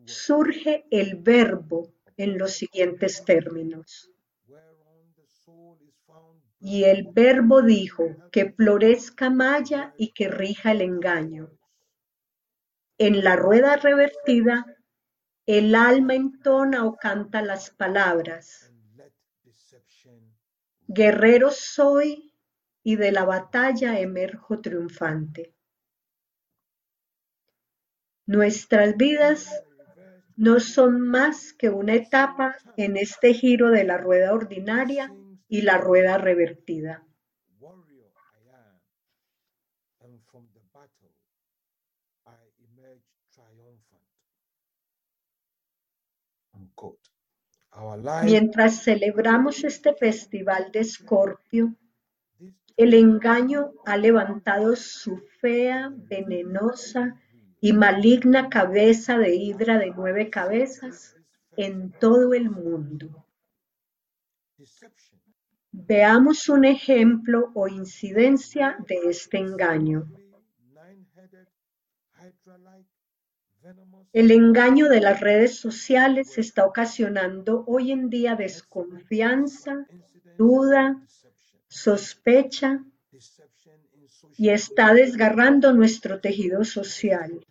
surge 0.04 0.84
el 0.90 1.16
verbo 1.16 1.94
en 2.18 2.36
los 2.36 2.52
siguientes 2.52 3.25
términos. 3.25 4.12
Y 6.68 6.82
el 6.82 7.06
verbo 7.12 7.62
dijo 7.62 8.16
que 8.32 8.50
florezca 8.50 9.30
Maya 9.30 9.94
y 9.96 10.11
que 10.11 10.28
rija 10.28 10.73
el 10.73 10.80
engaño. 10.80 11.49
En 12.99 13.23
la 13.23 13.37
rueda 13.37 13.76
revertida, 13.76 14.66
el 15.46 15.76
alma 15.76 16.16
entona 16.16 16.85
o 16.85 16.96
canta 16.96 17.40
las 17.40 17.70
palabras. 17.70 18.73
Guerrero 20.88 21.52
soy 21.52 22.35
y 22.82 22.96
de 22.96 23.12
la 23.12 23.25
batalla 23.25 24.00
emerjo 24.00 24.61
triunfante. 24.61 25.54
Nuestras 28.26 28.96
vidas 28.96 29.62
no 30.35 30.58
son 30.58 31.00
más 31.00 31.52
que 31.52 31.70
una 31.70 31.94
etapa 31.94 32.56
en 32.76 32.96
este 32.96 33.35
giro 33.35 33.70
de 33.70 33.85
la 33.85 33.99
rueda 33.99 34.35
ordinaria 34.35 35.12
y 35.49 35.62
la 35.62 35.79
rueda 35.79 36.19
revertida. 36.19 37.07
Mientras 48.25 48.83
celebramos 48.83 49.65
este 49.65 49.95
festival 49.95 50.73
de 50.73 50.81
Escorpio, 50.81 51.75
el 52.76 52.95
engaño 52.95 53.73
ha 53.85 53.97
levantado 53.97 54.76
su 54.76 55.19
fea, 55.41 55.91
venenosa 55.95 57.21
y 57.61 57.73
maligna 57.73 58.49
cabeza 58.49 59.19
de 59.19 59.35
hidra 59.35 59.79
de 59.79 59.91
nueve 59.91 60.31
cabezas 60.31 61.17
en 61.57 61.91
todo 61.93 62.35
el 62.35 62.50
mundo. 62.50 63.26
Veamos 65.78 66.49
un 66.49 66.64
ejemplo 66.64 67.50
o 67.54 67.68
incidencia 67.68 68.76
de 68.88 69.11
este 69.11 69.37
engaño. 69.37 70.11
El 74.14 74.30
engaño 74.30 74.88
de 74.88 75.00
las 75.02 75.21
redes 75.21 75.59
sociales 75.59 76.38
está 76.38 76.64
ocasionando 76.64 77.62
hoy 77.66 77.92
en 77.92 78.09
día 78.09 78.37
desconfianza, 78.37 79.87
duda, 80.38 81.02
sospecha 81.68 82.83
y 84.38 84.49
está 84.49 84.95
desgarrando 84.95 85.75
nuestro 85.75 86.21
tejido 86.21 86.64
social. 86.64 87.47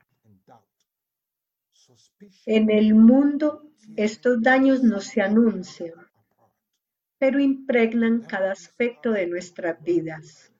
En 2.47 2.71
el 2.71 2.95
mundo 2.95 3.69
estos 3.95 4.41
daños 4.41 4.81
no 4.81 4.99
se 4.99 5.21
anuncian, 5.21 6.04
pero 7.25 7.39
impregnan 7.39 8.21
cada 8.21 8.51
aspecto 8.51 9.09
de 9.11 9.25
nuestras 9.25 9.81
vidas. 9.81 10.53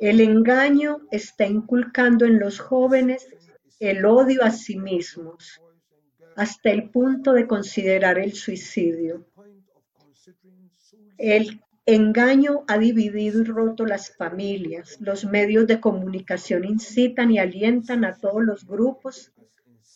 El 0.00 0.20
engaño 0.20 1.00
está 1.10 1.44
inculcando 1.44 2.26
en 2.26 2.38
los 2.38 2.60
jóvenes 2.60 3.26
el 3.80 4.04
odio 4.04 4.44
a 4.44 4.52
sí 4.52 4.78
mismos, 4.78 5.60
hasta 6.36 6.70
el 6.70 6.90
punto 6.90 7.32
de 7.32 7.48
considerar 7.48 8.20
el 8.20 8.34
suicidio. 8.34 9.26
El 11.18 11.60
engaño 11.86 12.62
ha 12.68 12.78
dividido 12.78 13.40
y 13.40 13.46
roto 13.46 13.84
las 13.84 14.14
familias. 14.14 14.96
Los 15.00 15.24
medios 15.24 15.66
de 15.66 15.80
comunicación 15.80 16.64
incitan 16.64 17.32
y 17.32 17.40
alientan 17.40 18.04
a 18.04 18.16
todos 18.16 18.44
los 18.44 18.64
grupos 18.64 19.32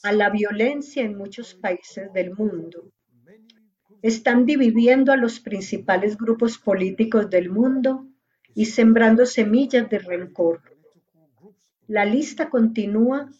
a 0.02 0.10
la 0.10 0.28
violencia 0.28 1.04
en 1.04 1.16
muchos 1.16 1.54
países 1.54 2.12
del 2.12 2.34
mundo. 2.34 2.90
Están 4.02 4.46
dividiendo 4.46 5.12
a 5.12 5.16
los 5.16 5.40
principales 5.40 6.16
grupos 6.16 6.58
políticos 6.58 7.28
del 7.30 7.50
mundo 7.50 8.06
y 8.54 8.66
sembrando 8.66 9.26
semillas 9.26 9.88
de 9.90 9.98
rencor. 9.98 10.62
La 11.86 12.04
lista 12.04 12.48
continúa 12.48 13.30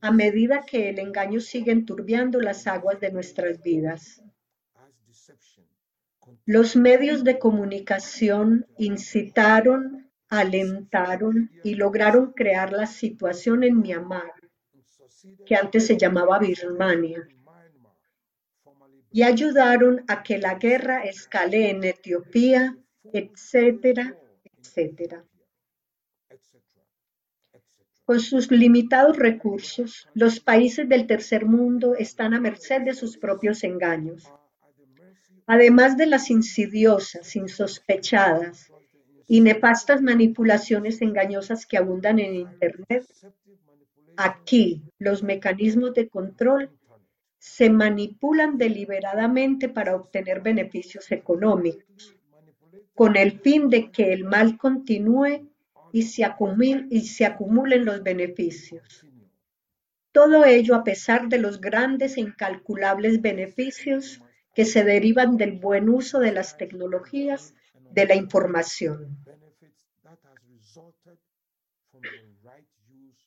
a 0.00 0.10
medida 0.10 0.64
que 0.64 0.88
el 0.90 0.98
engaño 0.98 1.40
sigue 1.40 1.72
enturbiando 1.72 2.40
las 2.40 2.66
aguas 2.66 3.00
de 3.00 3.12
nuestras 3.12 3.62
vidas. 3.62 4.22
Los 6.46 6.76
medios 6.76 7.22
de 7.24 7.38
comunicación 7.38 8.66
incitaron, 8.78 10.10
alentaron 10.28 11.50
y 11.62 11.74
lograron 11.74 12.32
crear 12.32 12.72
la 12.72 12.86
situación 12.86 13.64
en 13.64 13.80
Myanmar, 13.80 14.32
que 15.44 15.56
antes 15.56 15.86
se 15.86 15.98
llamaba 15.98 16.38
Birmania, 16.38 17.26
y 19.10 19.22
ayudaron 19.22 20.04
a 20.08 20.22
que 20.22 20.38
la 20.38 20.54
guerra 20.54 21.02
escale 21.02 21.70
en 21.70 21.84
Etiopía, 21.84 22.76
etcétera, 23.12 24.16
etcétera. 24.44 25.24
etc., 26.28 26.44
etc. 26.54 26.60
Con 28.04 28.20
sus 28.20 28.50
limitados 28.50 29.16
recursos, 29.16 30.08
los 30.14 30.40
países 30.40 30.88
del 30.88 31.06
tercer 31.06 31.46
mundo 31.46 31.94
están 31.94 32.34
a 32.34 32.40
merced 32.40 32.82
de 32.82 32.94
sus 32.94 33.16
propios 33.16 33.62
engaños. 33.64 34.32
Además 35.46 35.96
de 35.96 36.06
las 36.06 36.30
insidiosas, 36.30 37.34
insospechadas 37.34 38.72
y 39.26 39.40
nefastas 39.40 40.02
manipulaciones 40.02 41.02
engañosas 41.02 41.66
que 41.66 41.76
abundan 41.76 42.18
en 42.20 42.34
Internet, 42.34 43.06
aquí 44.16 44.82
los 44.98 45.22
mecanismos 45.22 45.94
de 45.94 46.08
control. 46.08 46.70
Se 47.40 47.70
manipulan 47.70 48.58
deliberadamente 48.58 49.70
para 49.70 49.96
obtener 49.96 50.42
beneficios 50.42 51.10
económicos, 51.10 52.14
con 52.94 53.16
el 53.16 53.40
fin 53.40 53.70
de 53.70 53.90
que 53.90 54.12
el 54.12 54.24
mal 54.24 54.58
continúe 54.58 55.48
y 55.90 56.02
se, 56.02 56.24
acumulen 56.26 57.86
los 57.86 58.02
beneficios. 58.02 59.06
Todo 60.12 60.44
ello 60.44 60.74
a 60.74 60.84
pesar 60.84 61.28
de 61.28 61.38
los 61.38 61.62
grandes 61.62 62.18
e 62.18 62.20
incalculables 62.20 63.22
beneficios 63.22 64.20
que 64.54 64.66
se 64.66 64.84
derivan 64.84 65.38
del 65.38 65.52
buen 65.52 65.88
uso 65.88 66.18
de 66.20 66.32
las 66.32 66.58
tecnologías 66.58 67.54
de 67.92 68.04
la 68.04 68.16
información. 68.16 69.16
benefits 69.24 69.86
that 70.04 70.18
has 70.28 70.38
resulted 70.46 71.16
from 71.90 72.02
the 72.02 72.28
right 72.44 72.68
use 72.86 73.24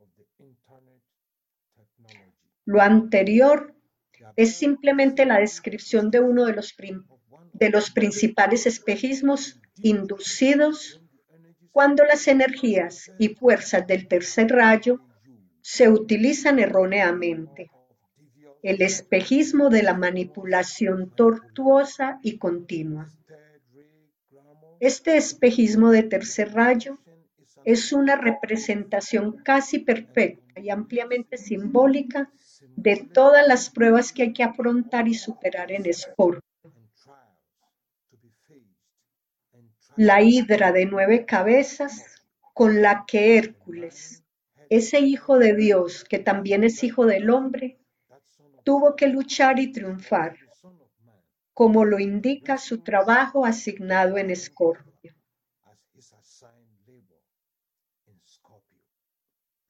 of 0.00 0.08
the 0.18 0.26
internet 0.44 1.00
technology. 1.76 2.51
Lo 2.64 2.80
anterior 2.80 3.74
es 4.36 4.56
simplemente 4.56 5.26
la 5.26 5.38
descripción 5.38 6.10
de 6.10 6.20
uno 6.20 6.44
de 6.46 6.54
los, 6.54 6.74
de 7.52 7.70
los 7.70 7.90
principales 7.90 8.66
espejismos 8.66 9.60
inducidos 9.76 11.02
cuando 11.72 12.04
las 12.04 12.28
energías 12.28 13.10
y 13.18 13.28
fuerzas 13.30 13.86
del 13.86 14.06
tercer 14.06 14.48
rayo 14.50 15.00
se 15.60 15.88
utilizan 15.88 16.58
erróneamente. 16.58 17.70
El 18.62 18.80
espejismo 18.82 19.70
de 19.70 19.82
la 19.82 19.94
manipulación 19.94 21.10
tortuosa 21.16 22.20
y 22.22 22.38
continua. 22.38 23.08
Este 24.78 25.16
espejismo 25.16 25.90
de 25.90 26.04
tercer 26.04 26.52
rayo 26.52 26.98
es 27.64 27.92
una 27.92 28.16
representación 28.16 29.38
casi 29.38 29.78
perfecta 29.80 30.60
y 30.60 30.70
ampliamente 30.70 31.38
simbólica 31.38 32.30
de 32.76 32.96
todas 33.12 33.46
las 33.46 33.70
pruebas 33.70 34.12
que 34.12 34.22
hay 34.22 34.32
que 34.32 34.42
afrontar 34.42 35.08
y 35.08 35.14
superar 35.14 35.72
en 35.72 35.86
Escorpio. 35.86 36.40
La 39.96 40.22
hidra 40.22 40.72
de 40.72 40.86
nueve 40.86 41.26
cabezas 41.26 42.24
con 42.54 42.80
la 42.80 43.04
que 43.06 43.36
Hércules, 43.36 44.24
ese 44.70 45.00
hijo 45.00 45.38
de 45.38 45.54
Dios 45.54 46.04
que 46.04 46.18
también 46.18 46.64
es 46.64 46.82
hijo 46.82 47.04
del 47.04 47.28
hombre, 47.30 47.78
tuvo 48.64 48.96
que 48.96 49.08
luchar 49.08 49.58
y 49.58 49.70
triunfar, 49.70 50.36
como 51.52 51.84
lo 51.84 51.98
indica 51.98 52.56
su 52.56 52.82
trabajo 52.82 53.44
asignado 53.44 54.16
en 54.16 54.30
Escorpio. 54.30 54.91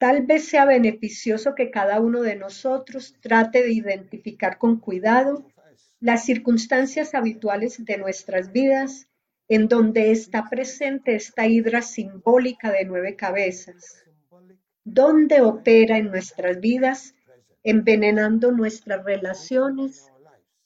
Tal 0.03 0.23
vez 0.23 0.49
sea 0.49 0.65
beneficioso 0.65 1.55
que 1.55 1.71
cada 1.71 2.01
uno 2.01 2.23
de 2.23 2.35
nosotros 2.35 3.15
trate 3.21 3.63
de 3.63 3.71
identificar 3.71 4.57
con 4.57 4.81
cuidado 4.81 5.45
las 6.01 6.25
circunstancias 6.25 7.15
habituales 7.15 7.85
de 7.85 7.97
nuestras 7.97 8.51
vidas 8.51 9.07
en 9.47 9.69
donde 9.69 10.11
está 10.11 10.49
presente 10.49 11.15
esta 11.15 11.47
hidra 11.47 11.81
simbólica 11.81 12.69
de 12.69 12.83
nueve 12.83 13.15
cabezas, 13.15 14.03
donde 14.83 15.39
opera 15.39 15.97
en 15.97 16.07
nuestras 16.07 16.59
vidas, 16.59 17.15
envenenando 17.63 18.51
nuestras 18.51 19.05
relaciones 19.05 20.11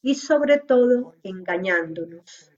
y 0.02 0.16
sobre 0.16 0.58
todo 0.58 1.14
engañándonos. 1.22 2.52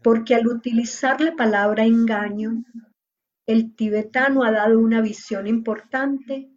Porque 0.00 0.36
al 0.36 0.46
utilizar 0.46 1.20
la 1.20 1.34
palabra 1.34 1.84
engaño, 1.86 2.62
el 3.52 3.74
tibetano 3.74 4.44
ha 4.44 4.52
dado 4.52 4.78
una 4.78 5.00
visión 5.00 5.48
importante 5.48 6.48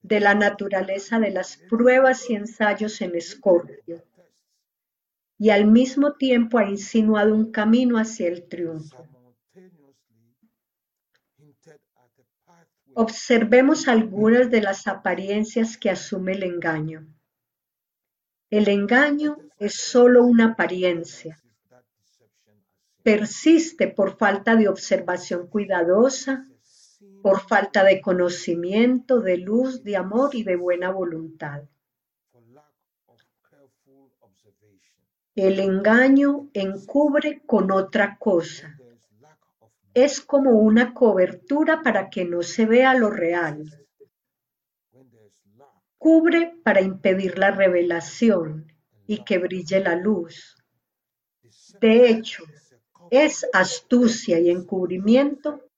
de 0.00 0.20
la 0.20 0.34
naturaleza 0.34 1.18
de 1.20 1.30
las 1.30 1.58
pruebas 1.58 2.30
y 2.30 2.36
ensayos 2.36 3.02
en 3.02 3.14
Escorpio, 3.16 4.02
y 5.38 5.50
al 5.50 5.66
mismo 5.66 6.14
tiempo 6.14 6.58
ha 6.58 6.64
insinuado 6.64 7.34
un 7.34 7.52
camino 7.52 7.98
hacia 7.98 8.28
el 8.28 8.48
triunfo. 8.48 9.06
Observemos 12.94 13.86
algunas 13.86 14.50
de 14.50 14.62
las 14.62 14.88
apariencias 14.88 15.76
que 15.76 15.90
asume 15.90 16.32
el 16.32 16.42
engaño. 16.42 17.06
El 18.48 18.68
engaño 18.68 19.36
es 19.58 19.74
solo 19.74 20.24
una 20.24 20.52
apariencia. 20.52 21.38
Persiste 23.08 23.88
por 23.88 24.18
falta 24.18 24.54
de 24.54 24.68
observación 24.68 25.46
cuidadosa, 25.46 26.46
por 27.22 27.40
falta 27.40 27.82
de 27.82 28.02
conocimiento, 28.02 29.20
de 29.20 29.38
luz, 29.38 29.82
de 29.82 29.96
amor 29.96 30.34
y 30.34 30.42
de 30.42 30.56
buena 30.56 30.90
voluntad. 30.90 31.62
El 35.34 35.58
engaño 35.58 36.50
encubre 36.52 37.40
con 37.46 37.70
otra 37.70 38.18
cosa. 38.18 38.78
Es 39.94 40.20
como 40.20 40.50
una 40.58 40.92
cobertura 40.92 41.80
para 41.82 42.10
que 42.10 42.26
no 42.26 42.42
se 42.42 42.66
vea 42.66 42.92
lo 42.92 43.08
real. 43.08 43.86
cubre 45.96 46.60
para 46.62 46.82
impedir 46.82 47.38
la 47.38 47.52
revelación 47.52 48.70
y 49.06 49.24
que 49.24 49.38
brille 49.38 49.80
la 49.80 49.96
luz. 49.96 50.56
De 51.80 52.10
hecho, 52.10 52.44
es 53.10 53.46
astucia 53.52 54.38
y 54.38 54.50
encubrimiento 54.50 55.68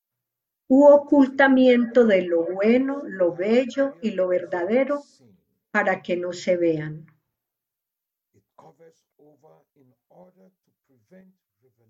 u 0.68 0.86
ocultamiento 0.86 2.04
de 2.04 2.22
lo 2.22 2.44
bueno, 2.44 3.02
lo 3.04 3.34
bello 3.34 3.96
y 4.00 4.12
lo 4.12 4.28
verdadero 4.28 5.02
para 5.70 6.00
que 6.00 6.16
no 6.16 6.32
se 6.32 6.56
vean. 6.56 7.06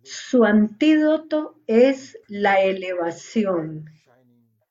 Su 0.02 0.44
antídoto 0.44 1.60
es 1.66 2.18
la 2.26 2.62
elevación, 2.62 3.90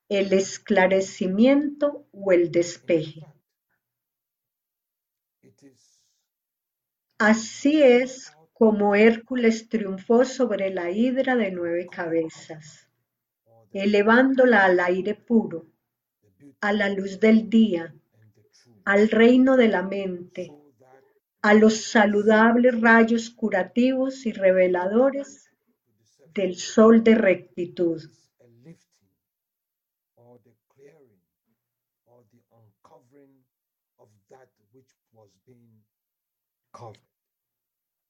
el 0.07 0.33
esclarecimiento 0.33 2.07
o 2.11 2.31
el 2.31 2.51
despeje. 2.51 3.21
Así 7.19 7.83
es 7.83 8.33
como 8.59 8.93
Hércules 8.93 9.69
triunfó 9.69 10.25
sobre 10.25 10.69
la 10.69 10.91
hidra 10.91 11.37
de 11.37 11.49
nueve 11.49 11.87
cabezas, 11.89 12.89
elevándola 13.71 14.65
al 14.65 14.81
aire 14.81 15.15
puro, 15.15 15.67
a 16.59 16.73
la 16.73 16.89
luz 16.89 17.21
del 17.21 17.49
día, 17.49 17.95
al 18.83 19.07
reino 19.11 19.55
de 19.55 19.69
la 19.69 19.81
mente, 19.81 20.51
a 21.41 21.53
los 21.53 21.85
saludables 21.85 22.81
rayos 22.81 23.29
curativos 23.29 24.25
y 24.25 24.33
reveladores 24.33 25.49
del 26.33 26.57
sol 26.57 27.01
de 27.01 27.15
rectitud. 27.15 28.01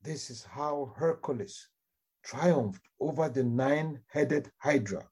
This 0.02 0.30
is 0.30 0.46
how 0.46 0.94
Hercules 0.96 1.68
triumphed 2.24 2.84
over 3.00 3.30
the 3.30 3.44
nine-headed 3.44 4.50
Hydra. 4.58 5.10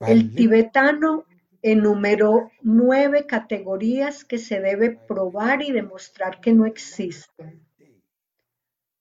El 0.00 0.34
tibetano 0.34 1.24
enumeró 1.62 2.50
nueve 2.62 3.26
categorías 3.26 4.24
que 4.24 4.38
se 4.38 4.60
debe 4.60 4.90
probar 4.90 5.62
y 5.62 5.72
demostrar 5.72 6.40
que 6.40 6.52
no 6.52 6.64
existen. 6.64 7.66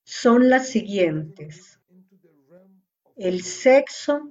Son 0.03 0.49
las 0.49 0.67
siguientes. 0.67 1.79
El 3.15 3.43
sexo, 3.43 4.29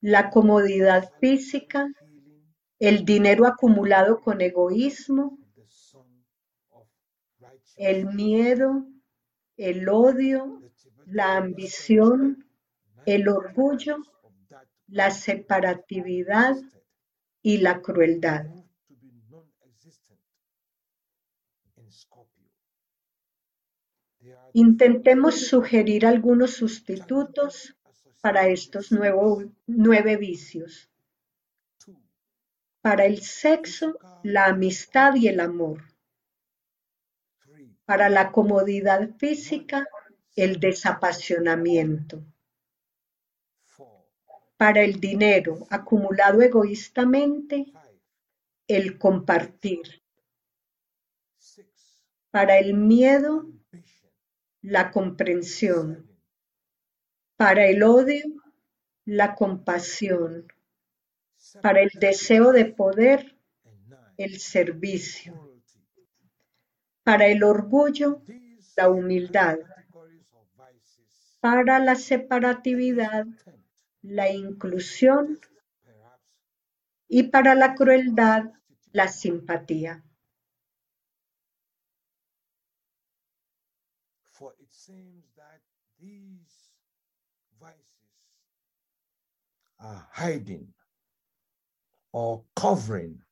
la 0.00 0.30
comodidad 0.30 1.12
física, 1.20 1.86
el 2.80 3.04
dinero 3.04 3.46
acumulado 3.46 4.20
con 4.20 4.40
egoísmo, 4.40 5.38
el 7.76 8.06
miedo, 8.06 8.86
el 9.56 9.88
odio, 9.88 10.62
la 11.06 11.36
ambición, 11.36 12.46
el 13.06 13.28
orgullo, 13.28 13.98
la 14.88 15.10
separatividad 15.10 16.56
y 17.42 17.58
la 17.58 17.80
crueldad. 17.80 18.46
Intentemos 24.52 25.46
sugerir 25.48 26.06
algunos 26.06 26.52
sustitutos 26.52 27.76
para 28.20 28.48
estos 28.48 28.90
nueve 28.90 30.16
vicios. 30.16 30.90
Para 32.80 33.04
el 33.04 33.20
sexo, 33.20 33.98
la 34.22 34.46
amistad 34.46 35.14
y 35.14 35.28
el 35.28 35.40
amor. 35.40 35.82
Para 37.86 38.10
la 38.10 38.30
comodidad 38.32 39.10
física, 39.16 39.86
el 40.34 40.60
desapasionamiento. 40.60 42.22
Para 44.56 44.82
el 44.82 45.00
dinero 45.00 45.66
acumulado 45.70 46.42
egoístamente, 46.42 47.72
el 48.66 48.98
compartir. 48.98 50.02
Para 52.30 52.58
el 52.58 52.74
miedo, 52.74 53.46
la 54.62 54.90
comprensión. 54.90 56.10
Para 57.36 57.66
el 57.66 57.82
odio, 57.82 58.24
la 59.04 59.34
compasión. 59.34 60.48
Para 61.62 61.80
el 61.82 61.90
deseo 62.00 62.52
de 62.52 62.64
poder, 62.64 63.36
el 64.16 64.40
servicio. 64.40 65.45
Para 67.06 67.28
el 67.28 67.44
orgullo, 67.44 68.20
la 68.76 68.90
humildad. 68.90 69.58
Para 71.38 71.78
la 71.78 71.94
separatividad, 71.94 73.26
la 74.02 74.28
inclusión. 74.32 75.38
Y 77.06 77.22
para 77.28 77.54
la 77.54 77.76
crueldad, 77.76 78.46
la 78.90 79.06
simpatía. 79.06 80.02
Are 89.78 90.08
hiding 90.10 90.74
or 92.12 92.42
covering 92.56 93.22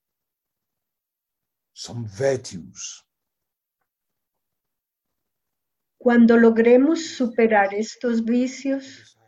some 1.72 2.06
virtues. 2.06 3.02
Cuando 6.04 6.36
logremos 6.36 7.16
superar 7.16 7.72
estos 7.72 8.26
vicios, 8.26 9.18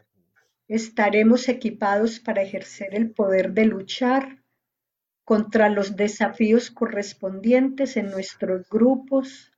estaremos 0.69 1.49
equipados 1.49 2.21
para 2.21 2.43
ejercer 2.43 2.95
el 2.95 3.13
poder 3.13 3.53
de 3.55 3.65
luchar 3.65 4.45
contra 5.25 5.71
los 5.71 5.97
desafíos 5.97 6.71
correspondientes 6.71 7.97
en 7.97 8.11
nuestros 8.11 8.69
grupos, 8.69 9.53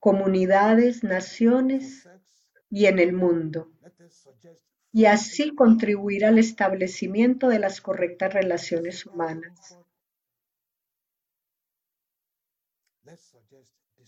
comunidades, 0.00 1.04
naciones 1.04 2.08
y 2.68 2.86
en 2.86 2.98
el 2.98 3.12
mundo, 3.12 3.70
y 4.90 5.04
así 5.04 5.54
contribuir 5.54 6.24
al 6.24 6.40
establecimiento 6.40 7.48
de 7.48 7.60
las 7.60 7.80
correctas 7.80 8.34
relaciones 8.34 9.06
humanas. 9.06 9.78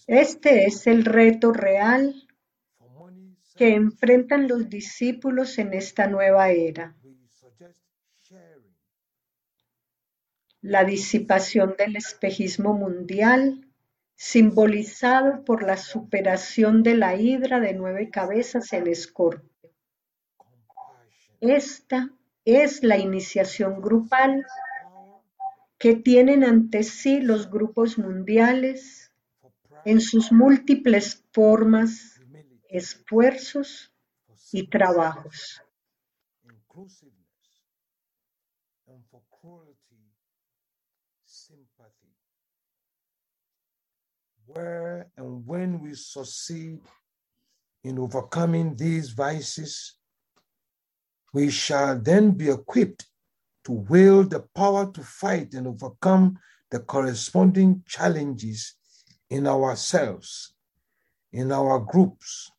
Este 0.08 0.64
es 0.64 0.88
el 0.88 1.04
reto 1.04 1.52
real 1.52 2.26
que 3.60 3.74
enfrentan 3.74 4.48
los 4.48 4.70
discípulos 4.70 5.58
en 5.58 5.74
esta 5.74 6.06
nueva 6.06 6.48
era. 6.48 6.96
La 10.62 10.84
disipación 10.84 11.74
del 11.76 11.96
espejismo 11.96 12.72
mundial, 12.72 13.68
simbolizado 14.16 15.44
por 15.44 15.62
la 15.62 15.76
superación 15.76 16.82
de 16.82 16.94
la 16.94 17.16
hidra 17.16 17.60
de 17.60 17.74
nueve 17.74 18.08
cabezas 18.08 18.72
en 18.72 18.86
Escorpio. 18.86 19.50
Esta 21.42 22.08
es 22.46 22.82
la 22.82 22.96
iniciación 22.96 23.82
grupal 23.82 24.46
que 25.76 25.96
tienen 25.96 26.44
ante 26.44 26.82
sí 26.82 27.20
los 27.20 27.50
grupos 27.50 27.98
mundiales 27.98 29.12
en 29.84 30.00
sus 30.00 30.32
múltiples 30.32 31.22
formas, 31.30 32.19
esfuerzos 32.70 33.90
y 34.52 34.66
trabajos. 34.66 35.60
Where 44.46 45.10
and 45.16 45.46
when 45.46 45.80
we 45.80 45.94
succeed 45.94 46.80
in 47.84 47.98
overcoming 47.98 48.76
these 48.76 49.10
vices, 49.10 49.96
we 51.32 51.50
shall 51.50 51.98
then 51.98 52.32
be 52.32 52.50
equipped 52.50 53.06
to 53.64 53.72
wield 53.72 54.30
the 54.30 54.40
power 54.54 54.90
to 54.92 55.02
fight 55.02 55.54
and 55.54 55.68
overcome 55.68 56.38
the 56.70 56.80
corresponding 56.80 57.84
challenges 57.86 58.74
in 59.28 59.46
ourselves, 59.46 60.54
in 61.32 61.52
our 61.52 61.78
groups, 61.78 62.50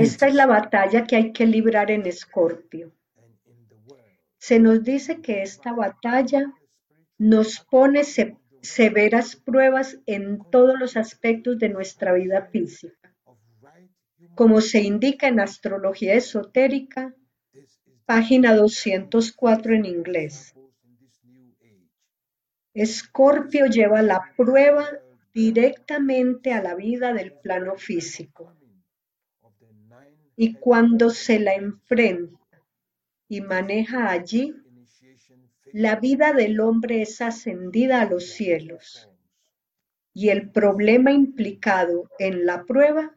Esta 0.00 0.26
es 0.26 0.34
la 0.34 0.46
batalla 0.46 1.06
que 1.06 1.16
hay 1.16 1.32
que 1.32 1.46
librar 1.46 1.90
en 1.90 2.04
Escorpio. 2.06 2.92
Se 4.38 4.58
nos 4.58 4.82
dice 4.82 5.20
que 5.20 5.42
esta 5.42 5.72
batalla 5.72 6.52
nos 7.18 7.60
pone 7.70 8.02
se- 8.04 8.36
severas 8.60 9.36
pruebas 9.36 9.98
en 10.06 10.40
todos 10.50 10.78
los 10.78 10.96
aspectos 10.96 11.58
de 11.58 11.68
nuestra 11.68 12.12
vida 12.12 12.42
física. 12.46 13.14
Como 14.34 14.60
se 14.60 14.80
indica 14.80 15.28
en 15.28 15.38
Astrología 15.40 16.14
Esotérica, 16.14 17.14
página 18.04 18.54
204 18.56 19.74
en 19.74 19.84
inglés. 19.86 20.54
Escorpio 22.74 23.66
lleva 23.66 24.02
la 24.02 24.32
prueba 24.36 24.88
directamente 25.32 26.52
a 26.52 26.62
la 26.62 26.74
vida 26.74 27.12
del 27.12 27.32
plano 27.32 27.76
físico. 27.76 28.52
Y 30.44 30.54
cuando 30.54 31.10
se 31.10 31.38
la 31.38 31.54
enfrenta 31.54 32.60
y 33.28 33.42
maneja 33.42 34.10
allí, 34.10 34.52
la 35.72 35.94
vida 35.94 36.32
del 36.32 36.58
hombre 36.58 37.02
es 37.02 37.20
ascendida 37.20 38.00
a 38.00 38.06
los 38.06 38.30
cielos. 38.32 39.08
Y 40.12 40.30
el 40.30 40.50
problema 40.50 41.12
implicado 41.12 42.10
en 42.18 42.44
la 42.44 42.64
prueba 42.64 43.14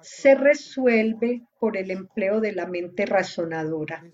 se 0.00 0.36
resuelve 0.36 1.42
por 1.60 1.76
el 1.76 1.90
empleo 1.90 2.40
de 2.40 2.52
la 2.52 2.64
mente 2.64 3.04
razonadora. 3.04 4.10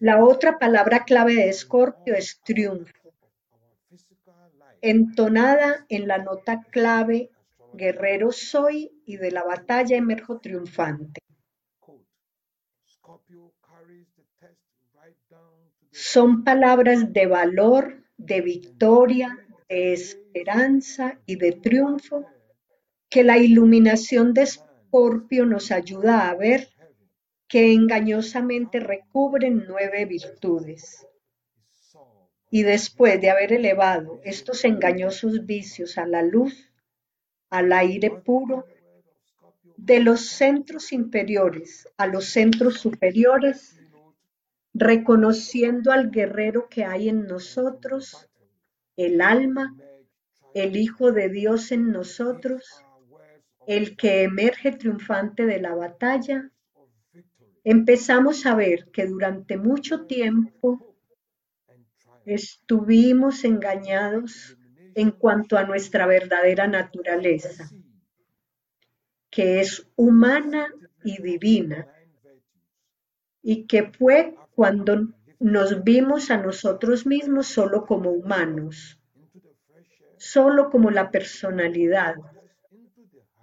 La 0.00 0.24
otra 0.24 0.58
palabra 0.58 1.04
clave 1.04 1.36
de 1.36 1.50
Escorpio 1.50 2.16
es 2.16 2.40
triunfo, 2.42 3.14
entonada 4.80 5.86
en 5.88 6.08
la 6.08 6.18
nota 6.18 6.62
clave 6.72 7.30
guerrero 7.76 8.32
soy 8.32 8.90
y 9.04 9.16
de 9.16 9.30
la 9.30 9.44
batalla 9.44 9.96
emerjo 9.96 10.40
triunfante. 10.40 11.20
Son 15.90 16.44
palabras 16.44 17.12
de 17.12 17.26
valor, 17.26 18.04
de 18.16 18.40
victoria, 18.40 19.38
de 19.68 19.92
esperanza 19.92 21.18
y 21.26 21.36
de 21.36 21.52
triunfo 21.52 22.26
que 23.08 23.24
la 23.24 23.38
iluminación 23.38 24.34
de 24.34 24.42
Escorpio 24.42 25.46
nos 25.46 25.70
ayuda 25.70 26.28
a 26.28 26.34
ver 26.34 26.68
que 27.48 27.72
engañosamente 27.72 28.80
recubren 28.80 29.64
nueve 29.68 30.04
virtudes. 30.04 31.06
Y 32.50 32.62
después 32.62 33.20
de 33.20 33.30
haber 33.30 33.52
elevado 33.52 34.20
estos 34.24 34.64
engañosos 34.64 35.46
vicios 35.46 35.98
a 35.98 36.06
la 36.06 36.22
luz, 36.22 36.72
al 37.50 37.72
aire 37.72 38.10
puro, 38.10 38.66
de 39.76 40.00
los 40.00 40.26
centros 40.26 40.92
inferiores 40.92 41.88
a 41.96 42.06
los 42.06 42.26
centros 42.26 42.80
superiores, 42.80 43.80
reconociendo 44.72 45.92
al 45.92 46.10
guerrero 46.10 46.68
que 46.68 46.84
hay 46.84 47.08
en 47.08 47.26
nosotros, 47.26 48.28
el 48.96 49.20
alma, 49.20 49.76
el 50.54 50.76
Hijo 50.76 51.12
de 51.12 51.28
Dios 51.28 51.72
en 51.72 51.92
nosotros, 51.92 52.82
el 53.66 53.96
que 53.96 54.22
emerge 54.22 54.72
triunfante 54.72 55.44
de 55.44 55.60
la 55.60 55.74
batalla, 55.74 56.50
empezamos 57.64 58.46
a 58.46 58.54
ver 58.54 58.90
que 58.92 59.06
durante 59.06 59.56
mucho 59.56 60.06
tiempo 60.06 60.94
estuvimos 62.24 63.44
engañados 63.44 64.55
en 64.96 65.10
cuanto 65.10 65.58
a 65.58 65.64
nuestra 65.64 66.06
verdadera 66.06 66.66
naturaleza, 66.66 67.70
que 69.28 69.60
es 69.60 69.86
humana 69.94 70.72
y 71.04 71.20
divina, 71.20 71.86
y 73.42 73.66
que 73.66 73.92
fue 73.92 74.34
cuando 74.54 75.12
nos 75.38 75.84
vimos 75.84 76.30
a 76.30 76.38
nosotros 76.38 77.04
mismos 77.04 77.46
solo 77.46 77.84
como 77.84 78.10
humanos, 78.10 78.98
solo 80.16 80.70
como 80.70 80.90
la 80.90 81.10
personalidad, 81.10 82.14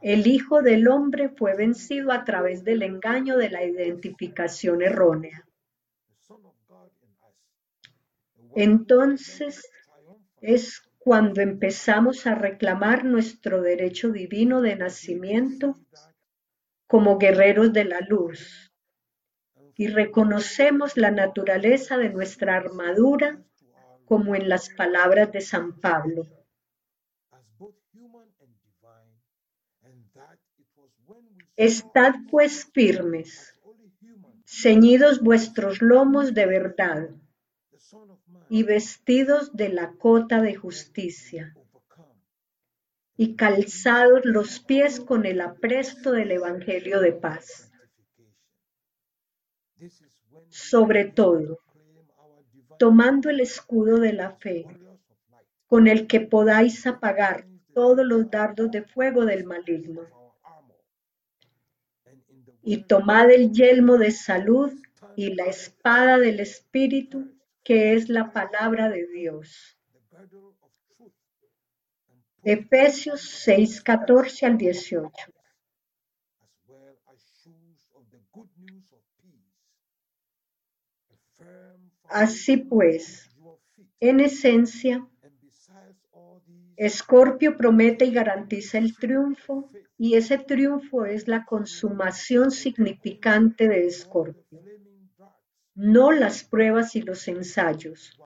el 0.01 0.25
Hijo 0.25 0.63
del 0.63 0.87
Hombre 0.87 1.29
fue 1.29 1.55
vencido 1.55 2.11
a 2.11 2.25
través 2.25 2.63
del 2.63 2.81
engaño 2.81 3.37
de 3.37 3.51
la 3.51 3.63
identificación 3.63 4.81
errónea. 4.81 5.47
Entonces 8.55 9.69
es 10.41 10.81
cuando 11.03 11.41
empezamos 11.41 12.25
a 12.27 12.33
reclamar 12.33 13.03
nuestro 13.03 13.61
derecho 13.61 14.09
divino 14.09 14.61
de 14.61 14.77
nacimiento 14.77 15.75
como 16.87 17.17
guerreros 17.17 17.73
de 17.73 17.83
la 17.83 17.99
luz 17.99 18.71
y 19.75 19.87
reconocemos 19.87 20.95
la 20.95 21.11
naturaleza 21.11 21.97
de 21.97 22.09
nuestra 22.09 22.55
armadura 22.55 23.43
como 24.05 24.33
en 24.33 24.47
las 24.47 24.69
palabras 24.69 25.29
de 25.33 25.41
San 25.41 25.77
Pablo. 25.81 26.25
Estad 31.57 32.13
pues 32.31 32.71
firmes, 32.73 33.59
ceñidos 34.45 35.21
vuestros 35.21 35.81
lomos 35.81 36.33
de 36.33 36.45
verdad 36.45 37.09
y 38.53 38.61
vestidos 38.61 39.57
de 39.57 39.69
la 39.69 39.93
cota 39.93 40.39
de 40.39 40.53
justicia 40.53 41.55
y 43.17 43.35
calzados 43.35 44.25
los 44.25 44.59
pies 44.59 44.99
con 44.99 45.25
el 45.25 45.41
apresto 45.41 46.11
del 46.11 46.29
Evangelio 46.29 46.99
de 46.99 47.13
paz. 47.13 47.71
Sobre 50.49 51.05
todo, 51.05 51.61
tomando 52.77 53.31
el 53.31 53.39
escudo 53.39 53.97
de 53.97 54.13
la 54.13 54.35
fe, 54.35 54.67
con 55.65 55.87
el 55.87 56.05
que 56.05 56.21
podáis 56.21 56.85
apagar 56.85 57.47
todos 57.73 58.05
los 58.05 58.29
dardos 58.29 58.69
de 58.69 58.83
fuego 58.83 59.25
del 59.25 59.45
maligno 59.45 60.03
y 62.61 62.83
tomad 62.83 63.31
el 63.31 63.51
yelmo 63.51 63.97
de 63.97 64.11
salud 64.11 64.71
y 65.15 65.33
la 65.33 65.45
espada 65.45 66.19
del 66.19 66.39
Espíritu, 66.39 67.32
que 67.63 67.93
es 67.93 68.09
la 68.09 68.31
palabra 68.31 68.89
de 68.89 69.07
Dios. 69.07 69.77
Efesios 72.43 73.21
6, 73.21 73.81
14 73.81 74.45
al 74.45 74.57
18. 74.57 75.33
Así 82.09 82.57
pues, 82.57 83.29
en 83.99 84.19
esencia, 84.19 85.07
Escorpio 86.75 87.57
promete 87.57 88.05
y 88.05 88.11
garantiza 88.11 88.77
el 88.77 88.95
triunfo 88.97 89.69
y 89.97 90.15
ese 90.15 90.37
triunfo 90.37 91.05
es 91.05 91.27
la 91.27 91.45
consumación 91.45 92.51
significante 92.51 93.67
de 93.67 93.87
Escorpio, 93.87 94.61
no 95.75 96.11
las 96.11 96.43
pruebas 96.43 96.95
y 96.95 97.01
los 97.01 97.27
ensayos, 97.27 98.19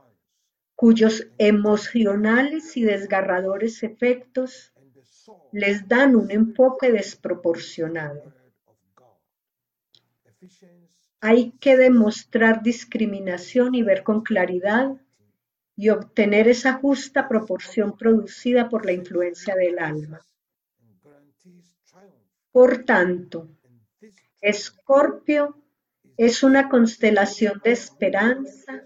cuyos 0.75 1.27
emocionales 1.37 2.77
y 2.77 2.83
desgarradores 2.83 3.83
efectos 3.83 4.73
les 5.51 5.87
dan 5.87 6.15
un 6.15 6.31
enfoque 6.31 6.91
desproporcionado. 6.91 8.33
Hay 11.19 11.51
que 11.59 11.77
demostrar 11.77 12.61
discriminación 12.61 13.75
y 13.75 13.81
ver 13.81 14.03
con 14.03 14.21
claridad 14.21 14.95
y 15.75 15.89
obtener 15.89 16.47
esa 16.47 16.73
justa 16.73 17.27
proporción 17.27 17.97
producida 17.97 18.69
por 18.69 18.85
la 18.85 18.93
influencia 18.93 19.55
del 19.55 19.79
alma. 19.79 20.21
Por 22.51 22.83
tanto, 22.85 23.49
Escorpio 24.41 25.55
es 26.17 26.43
una 26.43 26.67
constelación 26.67 27.61
de 27.63 27.71
esperanza, 27.71 28.83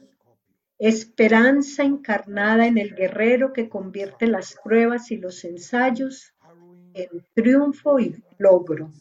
esperanza 0.78 1.84
encarnada 1.84 2.68
en 2.68 2.78
el 2.78 2.94
guerrero 2.96 3.54
que 3.54 3.70
convierte 3.70 4.28
las 4.28 4.58
pruebas 4.64 5.12
y 5.12 5.18
los 5.18 5.44
ensayos 5.44 6.34
en 6.94 7.26
triunfo 7.34 8.00
y 8.00 8.22
logro, 8.38 8.92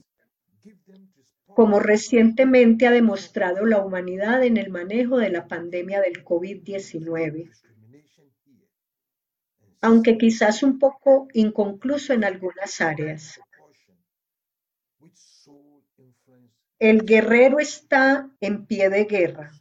como 1.49 1.81
recientemente 1.81 2.87
ha 2.87 2.93
demostrado 2.93 3.67
la 3.67 3.85
humanidad 3.85 4.45
en 4.45 4.57
el 4.57 4.71
manejo 4.71 5.19
de 5.19 5.31
la 5.31 5.49
pandemia 5.49 6.01
del 6.01 6.25
COVID-19 6.25 7.51
aunque 9.83 10.19
quizás 10.19 10.63
un 10.63 10.79
poco 10.79 11.29
inconcluso 11.33 12.13
en 12.13 12.25
algunas 12.25 12.81
áreas. 12.81 13.41
El 16.81 17.05
guerrero 17.05 17.59
está 17.59 18.31
en 18.41 18.65
pie 18.65 18.89
de 18.89 19.05
guerra, 19.05 19.53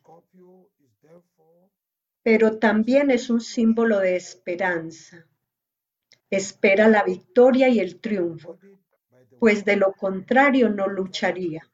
pero 2.23 2.59
también 2.59 3.11
es 3.11 3.29
un 3.29 3.41
símbolo 3.41 3.99
de 3.99 4.15
esperanza. 4.15 5.27
Espera 6.29 6.87
la 6.87 7.03
victoria 7.03 7.67
y 7.67 7.81
el 7.81 7.99
triunfo, 7.99 8.57
pues 9.37 9.65
de 9.65 9.75
lo 9.75 9.91
contrario 9.91 10.69
no 10.69 10.87
lucharía. 10.87 11.69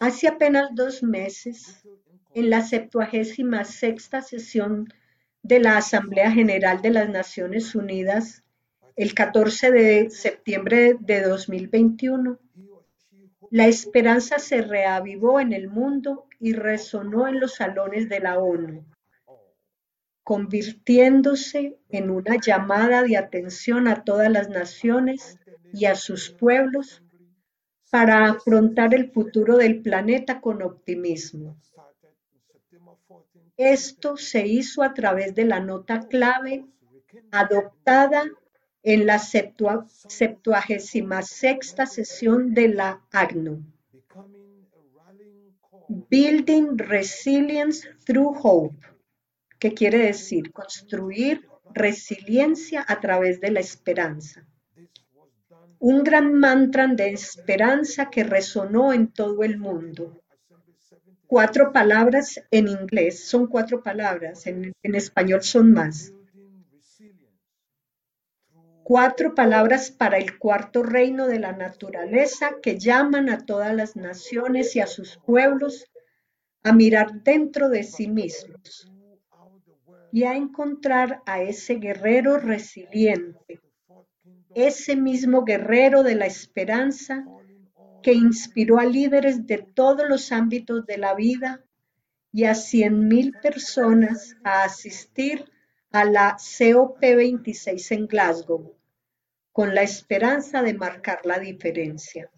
Hace 0.00 0.28
apenas 0.28 0.70
dos 0.74 1.02
meses, 1.02 1.82
en 2.32 2.48
la 2.48 2.62
septuagésima 2.62 3.64
sexta 3.64 4.22
sesión 4.22 4.88
de 5.42 5.60
la 5.60 5.76
Asamblea 5.76 6.30
General 6.30 6.80
de 6.80 6.88
las 6.88 7.10
Naciones 7.10 7.74
Unidas 7.74 8.42
el 8.96 9.12
14 9.12 9.70
de 9.70 10.08
septiembre 10.08 10.96
de 10.98 11.20
2021, 11.20 12.38
la 13.50 13.66
esperanza 13.66 14.38
se 14.38 14.62
reavivó 14.62 15.38
en 15.38 15.52
el 15.52 15.68
mundo 15.68 16.26
y 16.38 16.54
resonó 16.54 17.28
en 17.28 17.38
los 17.38 17.56
salones 17.56 18.08
de 18.08 18.20
la 18.20 18.38
ONU, 18.38 18.86
convirtiéndose 20.22 21.78
en 21.90 22.08
una 22.08 22.36
llamada 22.40 23.02
de 23.02 23.18
atención 23.18 23.86
a 23.86 24.02
todas 24.02 24.30
las 24.30 24.48
naciones 24.48 25.38
y 25.74 25.84
a 25.84 25.94
sus 25.94 26.30
pueblos 26.30 27.02
para 27.90 28.30
afrontar 28.30 28.94
el 28.94 29.10
futuro 29.10 29.56
del 29.56 29.82
planeta 29.82 30.40
con 30.40 30.62
optimismo. 30.62 31.56
Esto 33.56 34.16
se 34.16 34.46
hizo 34.46 34.82
a 34.82 34.94
través 34.94 35.34
de 35.34 35.44
la 35.44 35.60
nota 35.60 36.00
clave 36.08 36.64
adoptada 37.30 38.24
en 38.82 39.06
la 39.06 39.18
septuagésima 39.18 41.22
sexta 41.22 41.84
sesión 41.84 42.54
de 42.54 42.68
la 42.68 43.04
ACNU. 43.10 43.62
Building 45.88 46.78
Resilience 46.78 47.86
Through 48.06 48.38
Hope, 48.42 48.86
que 49.58 49.74
quiere 49.74 49.98
decir 49.98 50.52
construir 50.52 51.46
resiliencia 51.74 52.84
a 52.86 53.00
través 53.00 53.40
de 53.40 53.50
la 53.50 53.60
esperanza. 53.60 54.46
Un 55.80 56.04
gran 56.04 56.32
mantra 56.34 56.86
de 56.86 57.08
esperanza 57.10 58.08
que 58.10 58.22
resonó 58.22 58.92
en 58.92 59.08
todo 59.08 59.42
el 59.42 59.58
mundo 59.58 60.22
cuatro 61.30 61.72
palabras 61.72 62.42
en 62.50 62.66
inglés, 62.66 63.28
son 63.28 63.46
cuatro 63.46 63.84
palabras, 63.84 64.48
en, 64.48 64.74
español 64.82 65.44
son 65.44 65.72
más. 65.72 66.12
Cuatro 68.82 69.36
palabras 69.36 69.92
para 69.92 70.18
el 70.18 70.40
cuarto 70.40 70.82
reino 70.82 71.28
de 71.28 71.38
la 71.38 71.52
naturaleza 71.52 72.56
que 72.60 72.80
llaman 72.80 73.30
a 73.30 73.46
todas 73.46 73.72
las 73.72 73.94
naciones 73.94 74.74
y 74.74 74.80
a 74.80 74.88
sus 74.88 75.18
pueblos 75.18 75.86
a 76.64 76.72
mirar 76.72 77.22
dentro 77.22 77.68
de 77.68 77.84
sí 77.84 78.08
mismos 78.08 78.90
y 80.10 80.24
a 80.24 80.34
encontrar 80.34 81.22
a 81.26 81.42
ese 81.42 81.76
guerrero 81.76 82.38
resiliente, 82.38 83.60
ese 84.54 84.96
mismo 84.96 85.44
guerrero 85.44 86.02
de 86.02 86.14
la 86.14 86.26
esperanza 86.26 87.24
que 88.02 88.12
inspiró 88.12 88.78
a 88.78 88.84
líderes 88.84 89.46
de 89.46 89.58
todos 89.58 90.08
los 90.08 90.32
ámbitos 90.32 90.86
de 90.86 90.98
la 90.98 91.14
vida 91.14 91.64
y 92.32 92.44
a 92.44 92.52
100.000 92.52 93.40
personas 93.40 94.36
a 94.44 94.64
asistir 94.64 95.50
a 95.90 96.04
la 96.04 96.36
COP26 96.36 97.96
en 97.96 98.06
Glasgow, 98.06 98.76
con 99.52 99.74
la 99.74 99.82
esperanza 99.82 100.62
de 100.62 100.74
marcar 100.74 101.20
la 101.24 101.38
diferencia. 101.38 102.30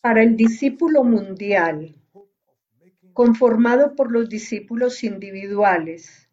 Para 0.00 0.22
el 0.22 0.36
discípulo 0.36 1.04
mundial, 1.04 1.94
conformado 3.12 3.94
por 3.94 4.12
los 4.12 4.28
discípulos 4.28 5.04
individuales, 5.04 6.28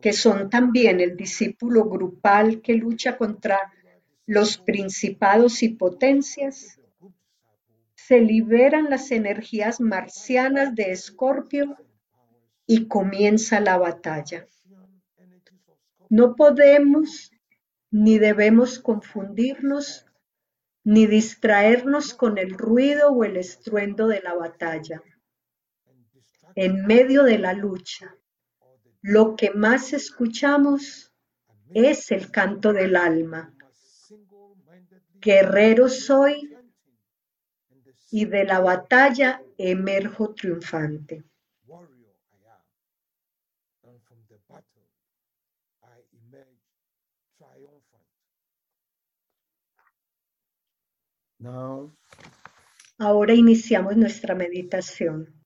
que 0.00 0.12
son 0.12 0.50
también 0.50 1.00
el 1.00 1.16
discípulo 1.16 1.84
grupal 1.84 2.60
que 2.60 2.74
lucha 2.74 3.16
contra 3.16 3.72
los 4.26 4.58
principados 4.58 5.62
y 5.62 5.70
potencias, 5.70 6.80
se 7.94 8.20
liberan 8.20 8.90
las 8.90 9.10
energías 9.10 9.80
marcianas 9.80 10.74
de 10.74 10.92
Escorpio 10.92 11.76
y 12.66 12.86
comienza 12.86 13.60
la 13.60 13.78
batalla. 13.78 14.46
No 16.08 16.36
podemos 16.36 17.32
ni 17.90 18.18
debemos 18.18 18.78
confundirnos 18.78 20.06
ni 20.84 21.06
distraernos 21.06 22.14
con 22.14 22.38
el 22.38 22.50
ruido 22.56 23.10
o 23.10 23.24
el 23.24 23.36
estruendo 23.36 24.06
de 24.06 24.20
la 24.20 24.34
batalla. 24.34 25.02
En 26.58 26.86
medio 26.86 27.22
de 27.22 27.38
la 27.38 27.52
lucha, 27.52 28.16
lo 29.02 29.36
que 29.36 29.50
más 29.50 29.92
escuchamos 29.92 31.12
es 31.68 32.10
el 32.10 32.30
canto 32.30 32.72
del 32.72 32.96
alma. 32.96 33.54
Guerrero 35.20 35.90
soy 35.90 36.56
y 38.10 38.24
de 38.24 38.44
la 38.44 38.60
batalla 38.60 39.42
emerjo 39.58 40.32
triunfante. 40.32 41.24
Ahora 52.98 53.34
iniciamos 53.34 53.94
nuestra 53.94 54.34
meditación. 54.34 55.45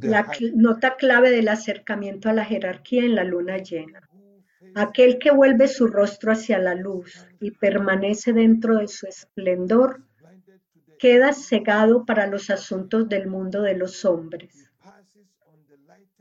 La 0.00 0.32
nota 0.54 0.96
clave 0.96 1.30
del 1.30 1.48
acercamiento 1.48 2.30
a 2.30 2.32
la 2.32 2.44
jerarquía 2.44 3.04
en 3.04 3.14
la 3.14 3.24
luna 3.24 3.58
llena. 3.58 4.08
Aquel 4.74 5.18
que 5.18 5.30
vuelve 5.30 5.68
su 5.68 5.88
rostro 5.88 6.32
hacia 6.32 6.58
la 6.58 6.74
luz 6.74 7.26
y 7.38 7.50
permanece 7.50 8.32
dentro 8.32 8.78
de 8.78 8.88
su 8.88 9.06
esplendor, 9.06 10.04
queda 10.98 11.34
cegado 11.34 12.06
para 12.06 12.26
los 12.26 12.48
asuntos 12.48 13.10
del 13.10 13.26
mundo 13.26 13.60
de 13.60 13.76
los 13.76 14.06
hombres. 14.06 14.70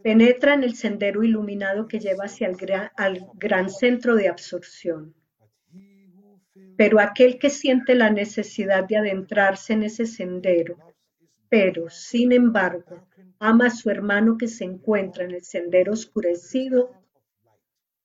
Penetra 0.04 0.56
en 0.56 0.64
el 0.64 0.76
sendero 0.76 1.24
iluminado 1.24 1.88
que 1.88 2.00
lleva 2.00 2.26
hacia 2.26 2.48
el 2.48 2.58
gran, 2.58 2.90
al 2.98 3.26
gran 3.36 3.70
centro 3.70 4.16
de 4.16 4.28
absorción. 4.28 5.16
Pero 6.76 7.00
aquel 7.00 7.40
que 7.40 7.50
siente 7.50 7.96
la 7.96 8.10
necesidad 8.10 8.84
de 8.84 8.98
adentrarse 8.98 9.72
en 9.72 9.84
ese 9.84 10.06
sendero 10.06 10.78
pero, 11.50 11.90
sin 11.90 12.32
embargo, 12.32 13.08
ama 13.40 13.68
a 13.68 13.70
su 13.70 13.90
hermano 13.90 14.38
que 14.38 14.48
se 14.48 14.64
encuentra 14.64 15.24
en 15.24 15.32
el 15.32 15.44
sendero 15.44 15.94
oscurecido, 15.94 16.92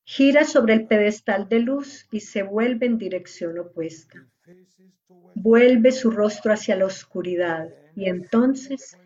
gira 0.05 0.45
sobre 0.45 0.75
el 0.75 0.87
pedestal 0.87 1.49
de 1.49 1.61
luz 1.61 2.07
y 2.11 2.21
se 2.21 2.43
vuelve 2.43 2.87
en 2.87 2.99
dirección 2.99 3.59
opuesta. 3.59 4.27
Vuelve 5.35 5.93
su 5.93 6.11
rostro 6.11 6.53
hacia 6.53 6.77
la 6.77 6.87
oscuridad 6.87 7.69
y 7.97 8.09
entonces 8.09 8.97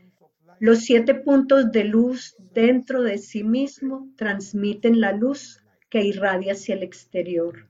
los 0.59 0.81
siete 0.81 1.15
puntos 1.15 1.71
de 1.71 1.85
luz 1.85 2.35
dentro 2.53 3.03
de 3.03 3.19
sí 3.19 3.45
mismo 3.45 4.11
transmiten 4.17 5.01
la 5.01 5.13
luz 5.13 5.63
que 5.91 6.03
irradia 6.03 6.53
hacia 6.53 6.75
el 6.75 6.83
exterior. 6.83 7.69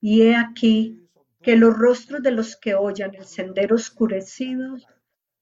Y 0.00 0.22
he 0.22 0.34
aquí 0.34 1.00
que 1.42 1.56
los 1.56 1.76
rostros 1.76 2.22
de 2.22 2.32
los 2.32 2.56
que 2.56 2.74
oyen 2.74 3.14
el 3.14 3.24
sendero 3.24 3.76
oscurecido 3.76 4.76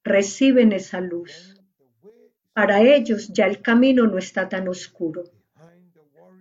reciben 0.08 0.72
esa 0.72 1.00
luz. 1.00 1.54
Para 2.52 2.82
ellos 2.82 3.28
ya 3.28 3.46
el 3.46 3.62
camino 3.62 4.06
no 4.06 4.18
está 4.18 4.48
tan 4.48 4.66
oscuro. 4.66 5.24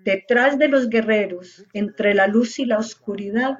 Detrás 0.03 0.57
de 0.57 0.69
los 0.69 0.89
guerreros, 0.89 1.65
entre 1.73 2.13
la 2.13 2.27
luz 2.27 2.59
y 2.59 2.65
la 2.65 2.79
oscuridad, 2.79 3.59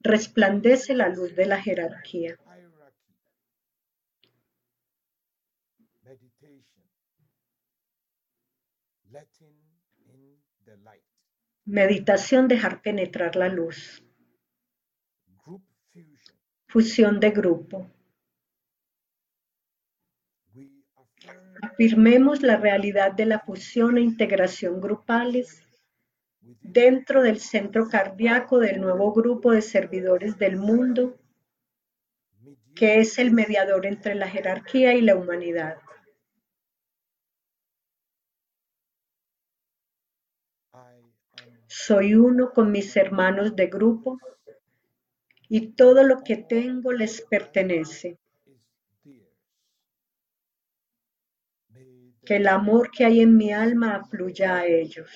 resplandece 0.00 0.94
la 0.94 1.08
luz 1.08 1.36
de 1.36 1.46
la 1.46 1.60
jerarquía. 1.60 2.36
Meditación 11.64 12.48
dejar 12.48 12.80
penetrar 12.80 13.36
la 13.36 13.48
luz. 13.48 14.02
Fusión 16.68 17.20
de 17.20 17.30
grupo. 17.30 17.90
Afirmemos 21.62 22.42
la 22.42 22.56
realidad 22.56 23.12
de 23.12 23.26
la 23.26 23.40
fusión 23.40 23.98
e 23.98 24.02
integración 24.02 24.80
grupales 24.80 25.62
dentro 26.62 27.22
del 27.22 27.40
centro 27.40 27.88
cardíaco 27.88 28.58
del 28.58 28.80
nuevo 28.80 29.12
grupo 29.12 29.52
de 29.52 29.62
servidores 29.62 30.38
del 30.38 30.56
mundo, 30.56 31.18
que 32.74 33.00
es 33.00 33.18
el 33.18 33.32
mediador 33.32 33.86
entre 33.86 34.14
la 34.14 34.28
jerarquía 34.28 34.94
y 34.94 35.00
la 35.00 35.16
humanidad. 35.16 35.78
Soy 41.66 42.14
uno 42.14 42.52
con 42.52 42.70
mis 42.70 42.96
hermanos 42.96 43.56
de 43.56 43.66
grupo 43.66 44.18
y 45.48 45.72
todo 45.72 46.02
lo 46.02 46.22
que 46.22 46.36
tengo 46.36 46.92
les 46.92 47.22
pertenece. 47.22 48.18
May 51.76 51.84
the 51.84 52.12
que 52.26 52.36
el 52.36 52.48
amor 52.48 52.90
que 52.90 53.04
hay 53.04 53.20
en 53.20 53.36
mi 53.36 53.52
alma 53.52 53.94
afluya 53.94 54.56
a 54.56 54.66
ellos. 54.66 55.08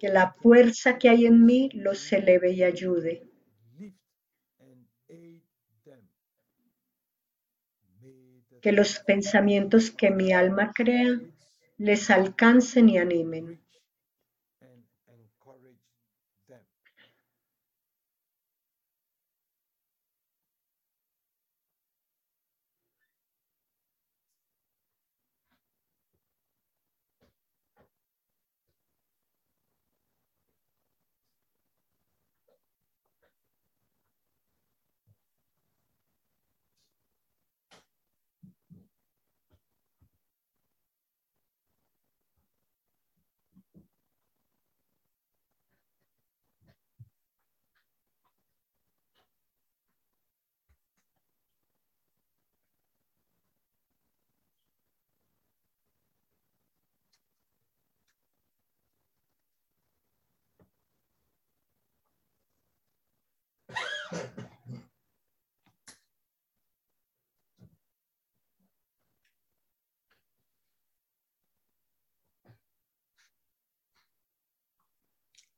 Que 0.00 0.08
la 0.08 0.32
fuerza 0.32 0.98
que 0.98 1.08
hay 1.08 1.26
en 1.26 1.44
mí 1.44 1.70
los 1.74 2.12
eleve 2.12 2.50
y 2.52 2.62
ayude. 2.64 3.22
Que 8.62 8.72
los 8.72 8.98
pensamientos 9.00 9.90
que 9.90 10.10
mi 10.10 10.32
alma 10.32 10.72
crea 10.74 11.20
les 11.76 12.10
alcancen 12.10 12.88
y 12.88 12.98
animen. 12.98 13.65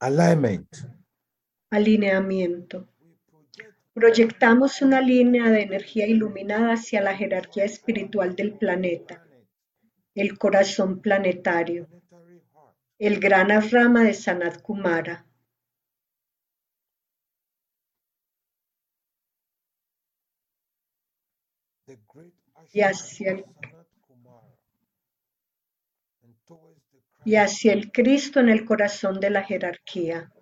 Alignment. 0.00 0.68
Alineamiento. 1.70 2.88
Proyectamos 3.92 4.80
una 4.80 5.00
línea 5.00 5.50
de 5.50 5.62
energía 5.62 6.06
iluminada 6.06 6.74
hacia 6.74 7.02
la 7.02 7.16
jerarquía 7.16 7.64
espiritual 7.64 8.36
del 8.36 8.54
planeta, 8.54 9.16
planet, 9.24 9.48
el 10.14 10.38
corazón 10.38 11.00
planetario, 11.00 11.88
el 12.98 13.18
gran 13.18 13.48
rama 13.70 14.04
de 14.04 14.14
Sanat 14.14 14.62
Kumara. 14.62 15.26
Y 22.72 22.80
hacia 22.82 23.32
el- 23.32 23.40
of 23.40 23.56
Sanat 23.56 23.88
Kumara, 24.06 24.56
and 26.22 26.34
towards 26.46 26.82
the 26.92 27.00
y 27.28 27.36
hacia 27.36 27.74
el 27.74 27.92
Cristo 27.92 28.40
en 28.40 28.48
el 28.48 28.64
corazón 28.64 29.20
de 29.20 29.28
la 29.28 29.42
jerarquía. 29.42 30.32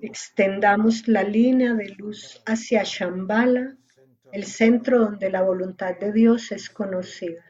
Extendamos 0.00 1.06
la 1.06 1.22
línea 1.22 1.74
de 1.74 1.90
luz 1.90 2.42
hacia 2.46 2.82
Shambhala, 2.82 3.76
el 4.32 4.42
centro 4.42 4.98
donde 4.98 5.30
la 5.30 5.42
voluntad 5.42 5.96
de 6.00 6.10
Dios 6.12 6.50
es 6.50 6.68
conocida. 6.68 7.49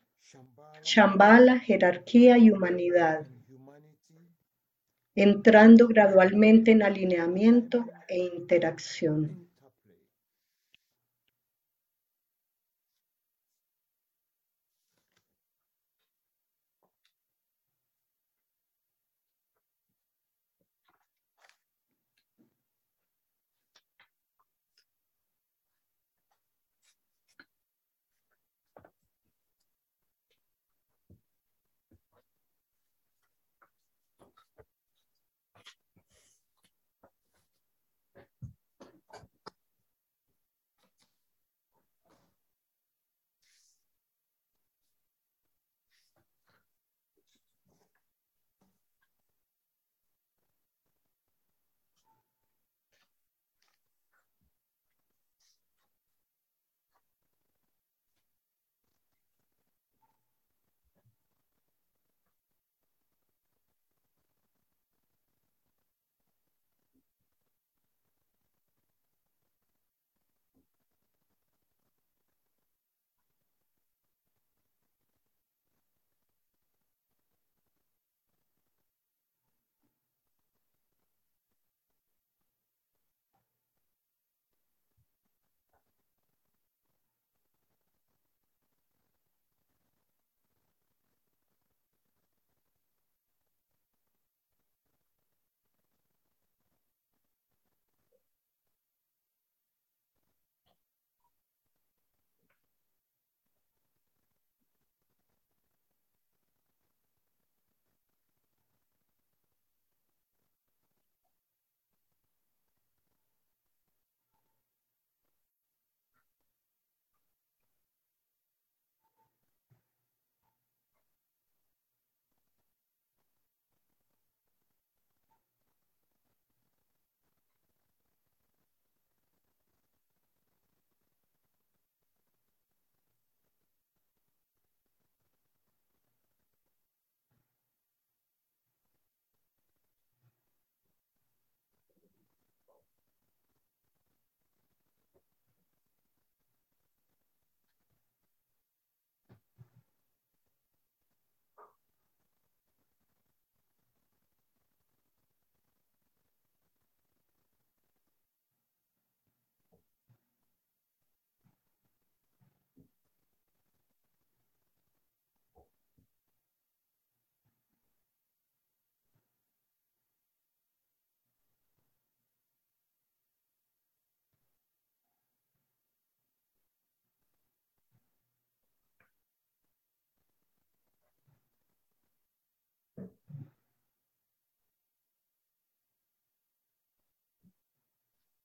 Shambhala, 0.83 1.59
jerarquía 1.59 2.37
y 2.37 2.49
humanidad, 2.49 3.27
entrando 5.15 5.87
gradualmente 5.87 6.71
en 6.71 6.83
alineamiento 6.83 7.85
e 8.07 8.19
interacción. 8.19 9.50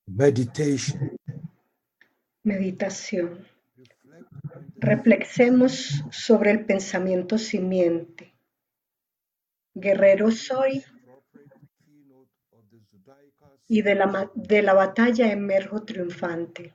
Meditation. 0.06 1.16
Meditación. 2.42 3.46
Reflexemos 4.76 6.04
sobre 6.10 6.52
el 6.52 6.64
pensamiento 6.64 7.38
simiente. 7.38 8.34
Guerrero 9.74 10.30
soy 10.30 10.84
y 13.68 13.82
de 13.82 13.94
la, 13.94 14.30
de 14.34 14.62
la 14.62 14.74
batalla 14.74 15.30
emerjo 15.30 15.84
triunfante. 15.84 16.74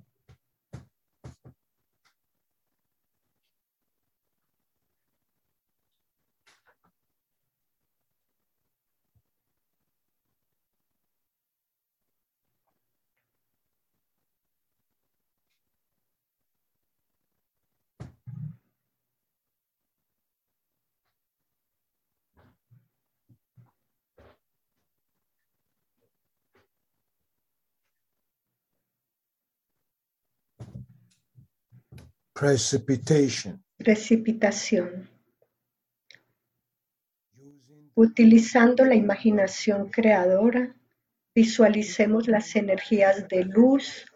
precipitation, 32.41 33.63
precipitación. 33.77 35.07
Utilizando 37.93 38.83
la 38.83 38.95
imaginación 38.95 39.91
creadora, 39.91 40.75
visualicemos 41.35 42.27
las 42.27 42.55
energías 42.55 43.27
de 43.27 43.43
luz, 43.43 44.07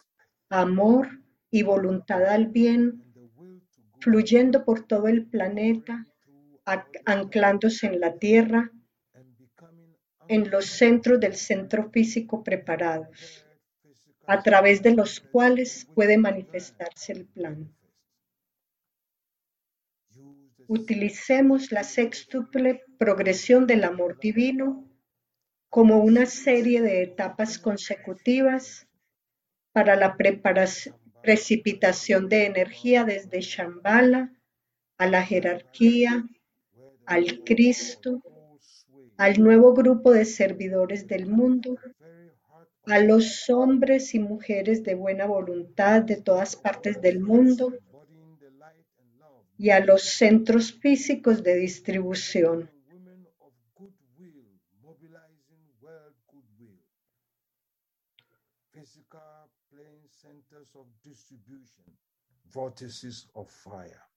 amor 0.49 1.07
y 1.51 1.61
voluntad 1.61 2.25
al 2.25 2.47
bien 2.47 3.03
fluyendo 3.99 4.65
por 4.65 4.87
todo 4.87 5.07
el 5.07 5.27
planeta, 5.27 6.03
anclándose 7.05 7.85
en 7.85 7.99
la 7.99 8.17
Tierra, 8.17 8.71
en 10.27 10.49
los 10.49 10.65
centros 10.65 11.19
del 11.19 11.35
centro 11.35 11.91
físico 11.91 12.43
preparados, 12.43 13.45
a 14.25 14.41
través 14.41 14.81
de 14.81 14.95
los 14.95 15.19
cuales 15.19 15.87
puede 15.93 16.17
manifestarse 16.17 17.11
el 17.11 17.25
plan. 17.25 17.71
Utilicemos 20.67 21.71
la 21.71 21.83
sextuple 21.83 22.83
progresión 22.97 23.67
del 23.67 23.83
amor 23.83 24.19
divino 24.19 24.89
como 25.69 25.99
una 25.99 26.25
serie 26.25 26.81
de 26.81 27.03
etapas 27.03 27.59
consecutivas 27.59 28.87
para 29.73 29.95
la 29.95 30.15
preparación, 30.15 30.95
precipitación 31.25 32.29
de 32.29 32.45
energía 32.45 33.03
desde 33.03 33.41
Shambhala 33.41 34.31
a 34.97 35.07
la 35.07 35.23
jerarquía, 35.23 36.23
al 37.05 37.43
Cristo, 37.43 38.21
al 39.17 39.41
nuevo 39.41 39.73
grupo 39.73 40.11
de 40.11 40.25
servidores 40.25 41.07
del 41.07 41.25
mundo, 41.25 41.77
a 42.85 42.99
los 42.99 43.49
hombres 43.49 44.13
y 44.13 44.19
mujeres 44.19 44.83
de 44.83 44.93
buena 44.93 45.25
voluntad 45.25 46.03
de 46.03 46.21
todas 46.21 46.55
partes 46.55 47.01
del 47.01 47.19
mundo 47.19 47.73
y 49.57 49.69
a 49.69 49.79
los 49.79 50.03
centros 50.03 50.73
físicos 50.73 51.43
de 51.43 51.55
distribución. 51.55 52.69
vortices 62.55 63.27
of 63.33 63.49
fire. 63.51 64.14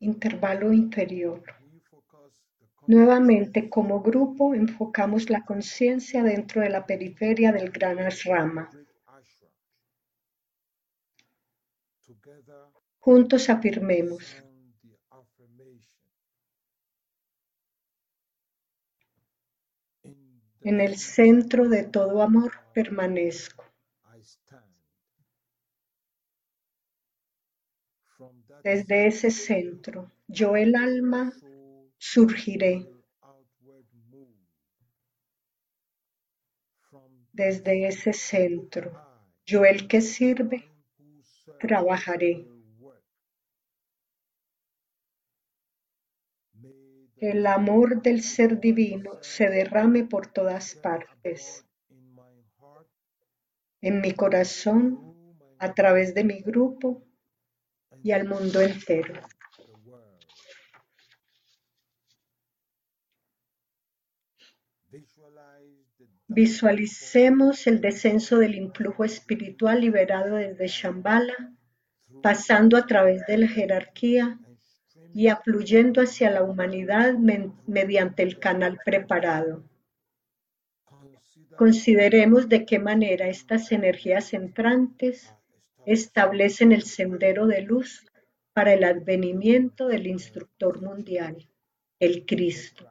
Intervalo 0.00 0.70
inferior. 0.70 1.42
Nuevamente, 2.86 3.70
como 3.70 4.02
grupo, 4.02 4.54
enfocamos 4.54 5.30
la 5.30 5.46
conciencia 5.46 6.22
dentro 6.22 6.60
de 6.60 6.68
la 6.68 6.84
periferia 6.84 7.52
del 7.52 7.70
gran 7.70 7.98
asrama. 8.00 8.68
Juntos 12.98 13.48
afirmemos, 13.48 14.36
en 20.60 20.80
el 20.82 20.98
centro 20.98 21.70
de 21.70 21.84
todo 21.84 22.20
amor 22.20 22.52
permanezco. 22.74 23.69
Desde 28.62 29.06
ese 29.06 29.30
centro, 29.30 30.12
yo 30.28 30.54
el 30.54 30.74
alma 30.76 31.32
surgiré. 31.96 32.86
Desde 37.32 37.86
ese 37.86 38.12
centro, 38.12 38.92
yo 39.46 39.64
el 39.64 39.88
que 39.88 40.02
sirve, 40.02 40.68
trabajaré. 41.58 42.46
El 47.16 47.46
amor 47.46 48.02
del 48.02 48.22
ser 48.22 48.60
divino 48.60 49.22
se 49.22 49.48
derrame 49.48 50.04
por 50.04 50.26
todas 50.26 50.74
partes, 50.74 51.64
en 53.80 54.00
mi 54.00 54.12
corazón, 54.12 55.16
a 55.58 55.74
través 55.74 56.14
de 56.14 56.24
mi 56.24 56.40
grupo 56.40 57.09
y 58.02 58.12
al 58.12 58.26
mundo 58.26 58.60
entero. 58.60 59.14
Visualicemos 66.32 67.66
el 67.66 67.80
descenso 67.80 68.38
del 68.38 68.54
influjo 68.54 69.04
espiritual 69.04 69.80
liberado 69.80 70.36
desde 70.36 70.68
Shambhala, 70.68 71.56
pasando 72.22 72.76
a 72.76 72.86
través 72.86 73.26
de 73.26 73.38
la 73.38 73.48
jerarquía 73.48 74.38
y 75.12 75.26
afluyendo 75.26 76.00
hacia 76.00 76.30
la 76.30 76.44
humanidad 76.44 77.14
mediante 77.66 78.22
el 78.22 78.38
canal 78.38 78.78
preparado. 78.84 79.64
consider 80.84 81.56
Consideremos 81.56 82.48
de 82.48 82.64
qué 82.64 82.78
manera 82.78 83.26
estas 83.26 83.72
energías 83.72 84.32
entrantes 84.32 85.34
establecen 85.86 86.72
el 86.72 86.82
sendero 86.82 87.46
de 87.46 87.62
luz 87.62 88.06
para 88.52 88.74
el 88.74 88.84
advenimiento 88.84 89.88
del 89.88 90.06
instructor 90.06 90.82
mundial, 90.82 91.48
el 91.98 92.26
Cristo. 92.26 92.86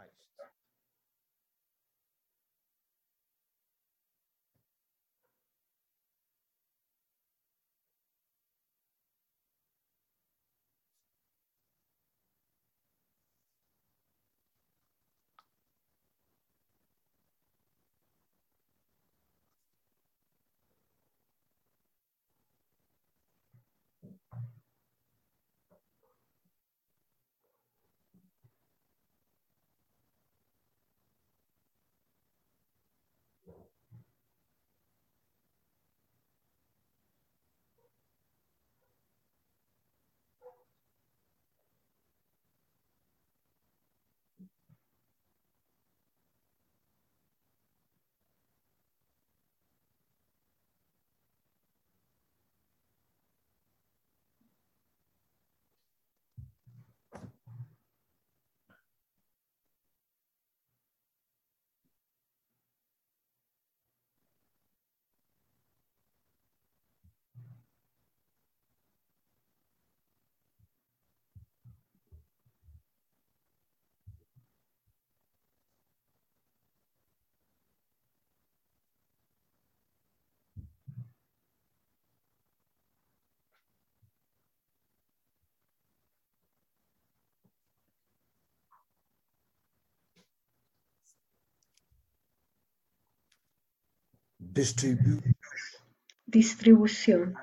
Distribución. 96.26 97.36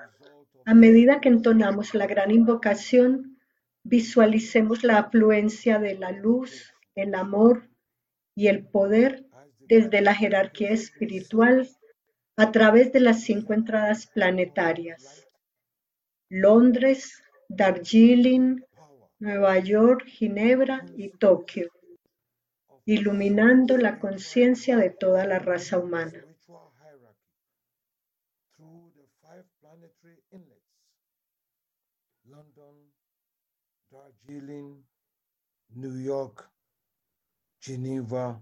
A 0.65 0.75
medida 0.75 1.21
que 1.21 1.29
entonamos 1.29 1.95
la 1.95 2.07
gran 2.07 2.31
invocación, 2.31 3.39
visualicemos 3.85 4.85
la 4.85 4.99
afluencia 4.99 5.79
de 5.79 5.95
la 5.95 6.11
luz, 6.11 6.75
el 6.95 7.15
amor 7.15 7.69
y 8.35 8.49
el 8.49 8.67
poder 8.67 9.27
desde 9.61 10.01
la 10.01 10.15
jerarquía 10.15 10.71
espiritual 10.71 11.69
a 12.37 12.53
través 12.53 12.93
de 12.93 13.01
las 13.01 13.23
cinco 13.23 13.55
entradas 13.55 14.07
planetarias. 14.09 15.27
Londres, 16.29 17.23
Darjeeling, 17.49 18.61
Nueva 19.19 19.59
York, 19.59 20.05
Ginebra 20.07 20.85
y 20.97 21.09
Tokio, 21.11 21.71
iluminando 22.85 23.79
la 23.79 23.99
conciencia 23.99 24.77
de 24.77 24.91
toda 24.91 25.25
la 25.27 25.39
raza 25.39 25.79
humana. 25.79 26.27
Inlets. 30.33 30.67
London, 32.29 32.75
Darjeeling, 33.91 34.83
New 35.75 35.97
York, 35.97 36.49
Geneva, 37.61 38.41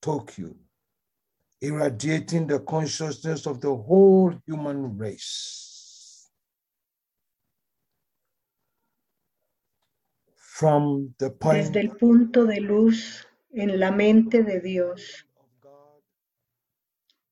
Tokyo, 0.00 0.54
irradiating 1.60 2.46
the 2.46 2.58
consciousness 2.60 3.46
of 3.46 3.60
the 3.60 3.74
whole 3.74 4.34
human 4.46 4.98
race. 4.98 6.28
From 10.36 11.14
the 11.18 11.30
point 11.30 11.72
Desde 11.72 11.80
el 11.80 11.96
punto 11.96 12.46
de 12.46 12.60
luz 12.60 13.26
en 13.52 13.78
la 13.80 13.90
mente 13.90 14.42
de 14.42 14.60
Dios, 14.60 15.26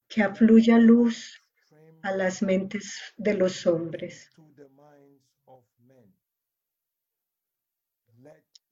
que 0.09 0.23
afluya 0.23 0.79
luz 0.79 1.41
a 2.03 2.13
las 2.13 2.43
mentes 2.43 2.99
de 3.17 3.35
los 3.35 3.67
hombres. 3.67 4.31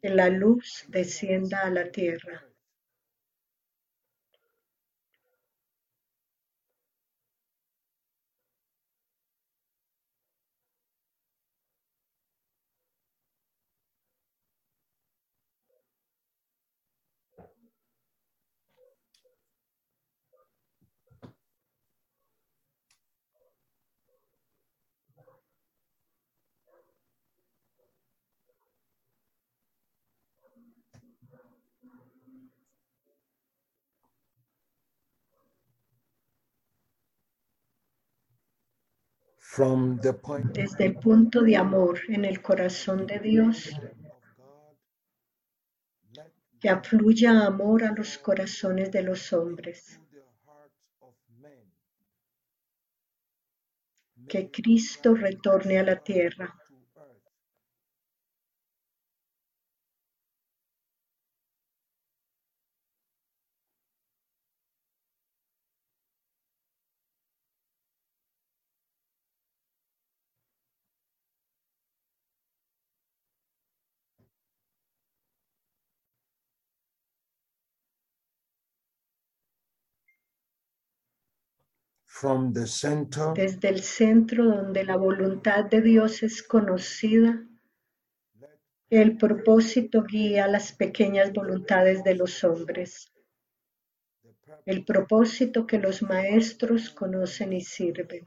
Que 0.00 0.10
la 0.10 0.28
luz 0.28 0.84
descienda 0.88 1.62
a 1.62 1.70
la 1.70 1.90
tierra. 1.90 2.44
From 39.38 39.98
the 40.00 40.12
point 40.12 40.52
Desde 40.52 40.86
el 40.86 40.94
punto 40.96 41.42
de 41.42 41.56
amor 41.56 42.00
en 42.08 42.24
el 42.24 42.42
corazón 42.42 43.06
de 43.06 43.18
Dios, 43.18 43.70
que 46.60 46.68
afluya 46.68 47.46
amor 47.46 47.84
a 47.84 47.92
los 47.92 48.18
corazones 48.18 48.90
de 48.90 49.02
los 49.02 49.32
hombres. 49.32 50.00
Que 54.28 54.50
Cristo 54.50 55.14
retorne 55.14 55.78
a 55.78 55.84
la 55.84 55.96
tierra. 55.96 56.54
From 82.20 82.52
the 82.52 82.66
center 82.66 83.32
Desde 83.32 83.68
el 83.68 83.80
centro 83.80 84.44
donde 84.44 84.82
la 84.82 84.96
voluntad 84.96 85.66
de 85.66 85.80
Dios 85.80 86.24
es 86.24 86.42
conocida, 86.42 87.46
el 88.90 89.16
propósito 89.16 90.02
guía 90.02 90.48
las 90.48 90.72
pequeñas 90.72 91.32
voluntades 91.32 92.02
de 92.02 92.16
los 92.16 92.42
hombres. 92.42 93.12
El 94.66 94.84
propósito 94.84 95.64
que 95.64 95.78
los 95.78 96.02
maestros 96.02 96.90
conocen 96.90 97.52
y 97.52 97.60
sirven. 97.60 98.26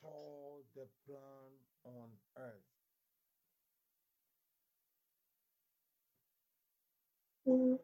Thank 7.51 7.79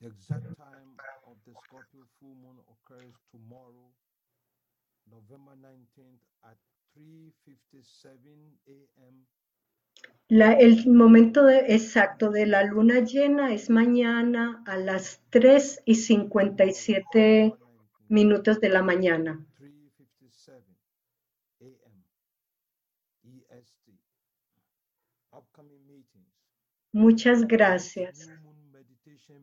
The 0.05 0.11
exact 0.11 0.45
time 0.55 1.01
of 1.25 1.33
the 1.47 1.55
Scorpio 1.55 2.05
full 2.19 2.35
moon 2.35 2.61
occurs 2.69 3.15
tomorrow, 3.31 3.89
November 5.09 5.55
19th 5.55 6.21
at 6.43 6.57
3:57 6.93 8.59
a.m. 8.67 9.25
La- 10.27 10.53
el 10.53 10.85
momento 10.91 11.43
de- 11.45 11.73
exacto 11.73 12.29
de 12.29 12.45
la 12.45 12.63
luna 12.63 12.99
llena 12.99 13.51
es 13.51 13.71
mañana 13.71 14.61
a 14.67 14.77
las 14.77 15.23
3 15.31 15.81
y 15.85 15.95
57 15.95 17.55
November 17.57 17.57
19th, 17.57 18.09
minutos 18.09 18.61
de 18.61 18.69
la 18.69 18.83
mañana. 18.83 19.43
3:57 19.57 20.77
a.m. 21.61 22.03
EST. 23.23 23.91
E. 23.91 23.97
Muchas 26.93 27.47
gracias. 27.47 28.29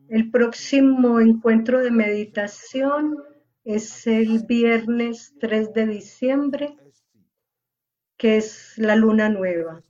El 0.09 0.31
próximo 0.31 1.19
encuentro 1.19 1.79
de 1.79 1.91
meditación 1.91 3.17
es 3.63 4.07
el 4.07 4.45
viernes 4.45 5.33
3 5.39 5.73
de 5.73 5.87
diciembre, 5.87 6.77
que 8.17 8.37
es 8.37 8.77
la 8.77 8.95
luna 8.95 9.29
nueva, 9.29 9.81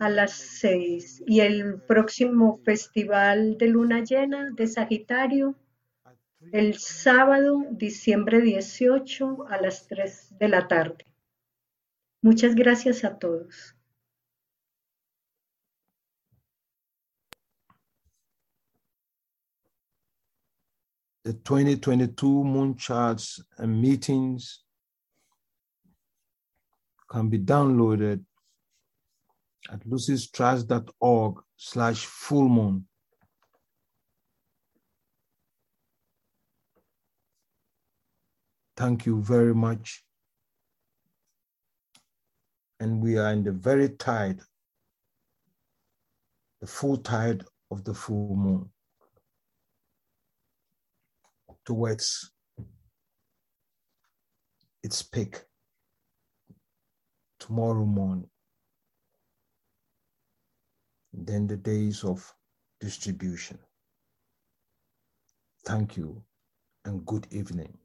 a 0.00 0.08
las 0.08 0.32
meditation 0.32 1.00
6. 1.12 1.20
meeting 1.20 1.34
Y 1.34 1.40
el 1.40 1.80
próximo 1.82 2.58
festival 2.64 3.56
de 3.58 3.68
luna 3.68 4.02
llena 4.02 4.50
de 4.50 4.66
Sagitario, 4.66 5.54
el 6.52 6.72
3 6.72 6.82
sábado, 6.82 7.64
diciembre 7.70 8.40
18, 8.40 9.46
a 9.48 9.60
las 9.60 9.86
3 9.86 10.38
de 10.38 10.48
la 10.48 10.68
tarde. 10.68 11.06
Muchas 12.20 12.54
gracias 12.54 13.04
a 13.04 13.18
todos. 13.18 13.73
The 21.24 21.32
2022 21.32 22.44
moon 22.44 22.76
charts 22.76 23.42
and 23.56 23.80
meetings 23.80 24.60
can 27.10 27.30
be 27.30 27.38
downloaded 27.38 28.22
at 29.72 29.80
lucystrust.org 29.88 31.40
slash 31.56 32.04
full 32.04 32.48
moon. 32.48 32.86
Thank 38.76 39.06
you 39.06 39.22
very 39.22 39.54
much. 39.54 40.04
And 42.80 43.00
we 43.00 43.16
are 43.16 43.32
in 43.32 43.44
the 43.44 43.52
very 43.52 43.88
tide, 43.88 44.40
the 46.60 46.66
full 46.66 46.98
tide 46.98 47.44
of 47.70 47.84
the 47.84 47.94
full 47.94 48.36
moon 48.36 48.68
towards 51.64 52.30
its 54.82 55.02
peak 55.02 55.42
tomorrow 57.38 57.84
morning. 57.84 58.28
Then 61.12 61.46
the 61.46 61.56
days 61.56 62.04
of 62.04 62.34
distribution. 62.80 63.58
Thank 65.64 65.96
you 65.96 66.22
and 66.84 67.06
good 67.06 67.26
evening. 67.30 67.78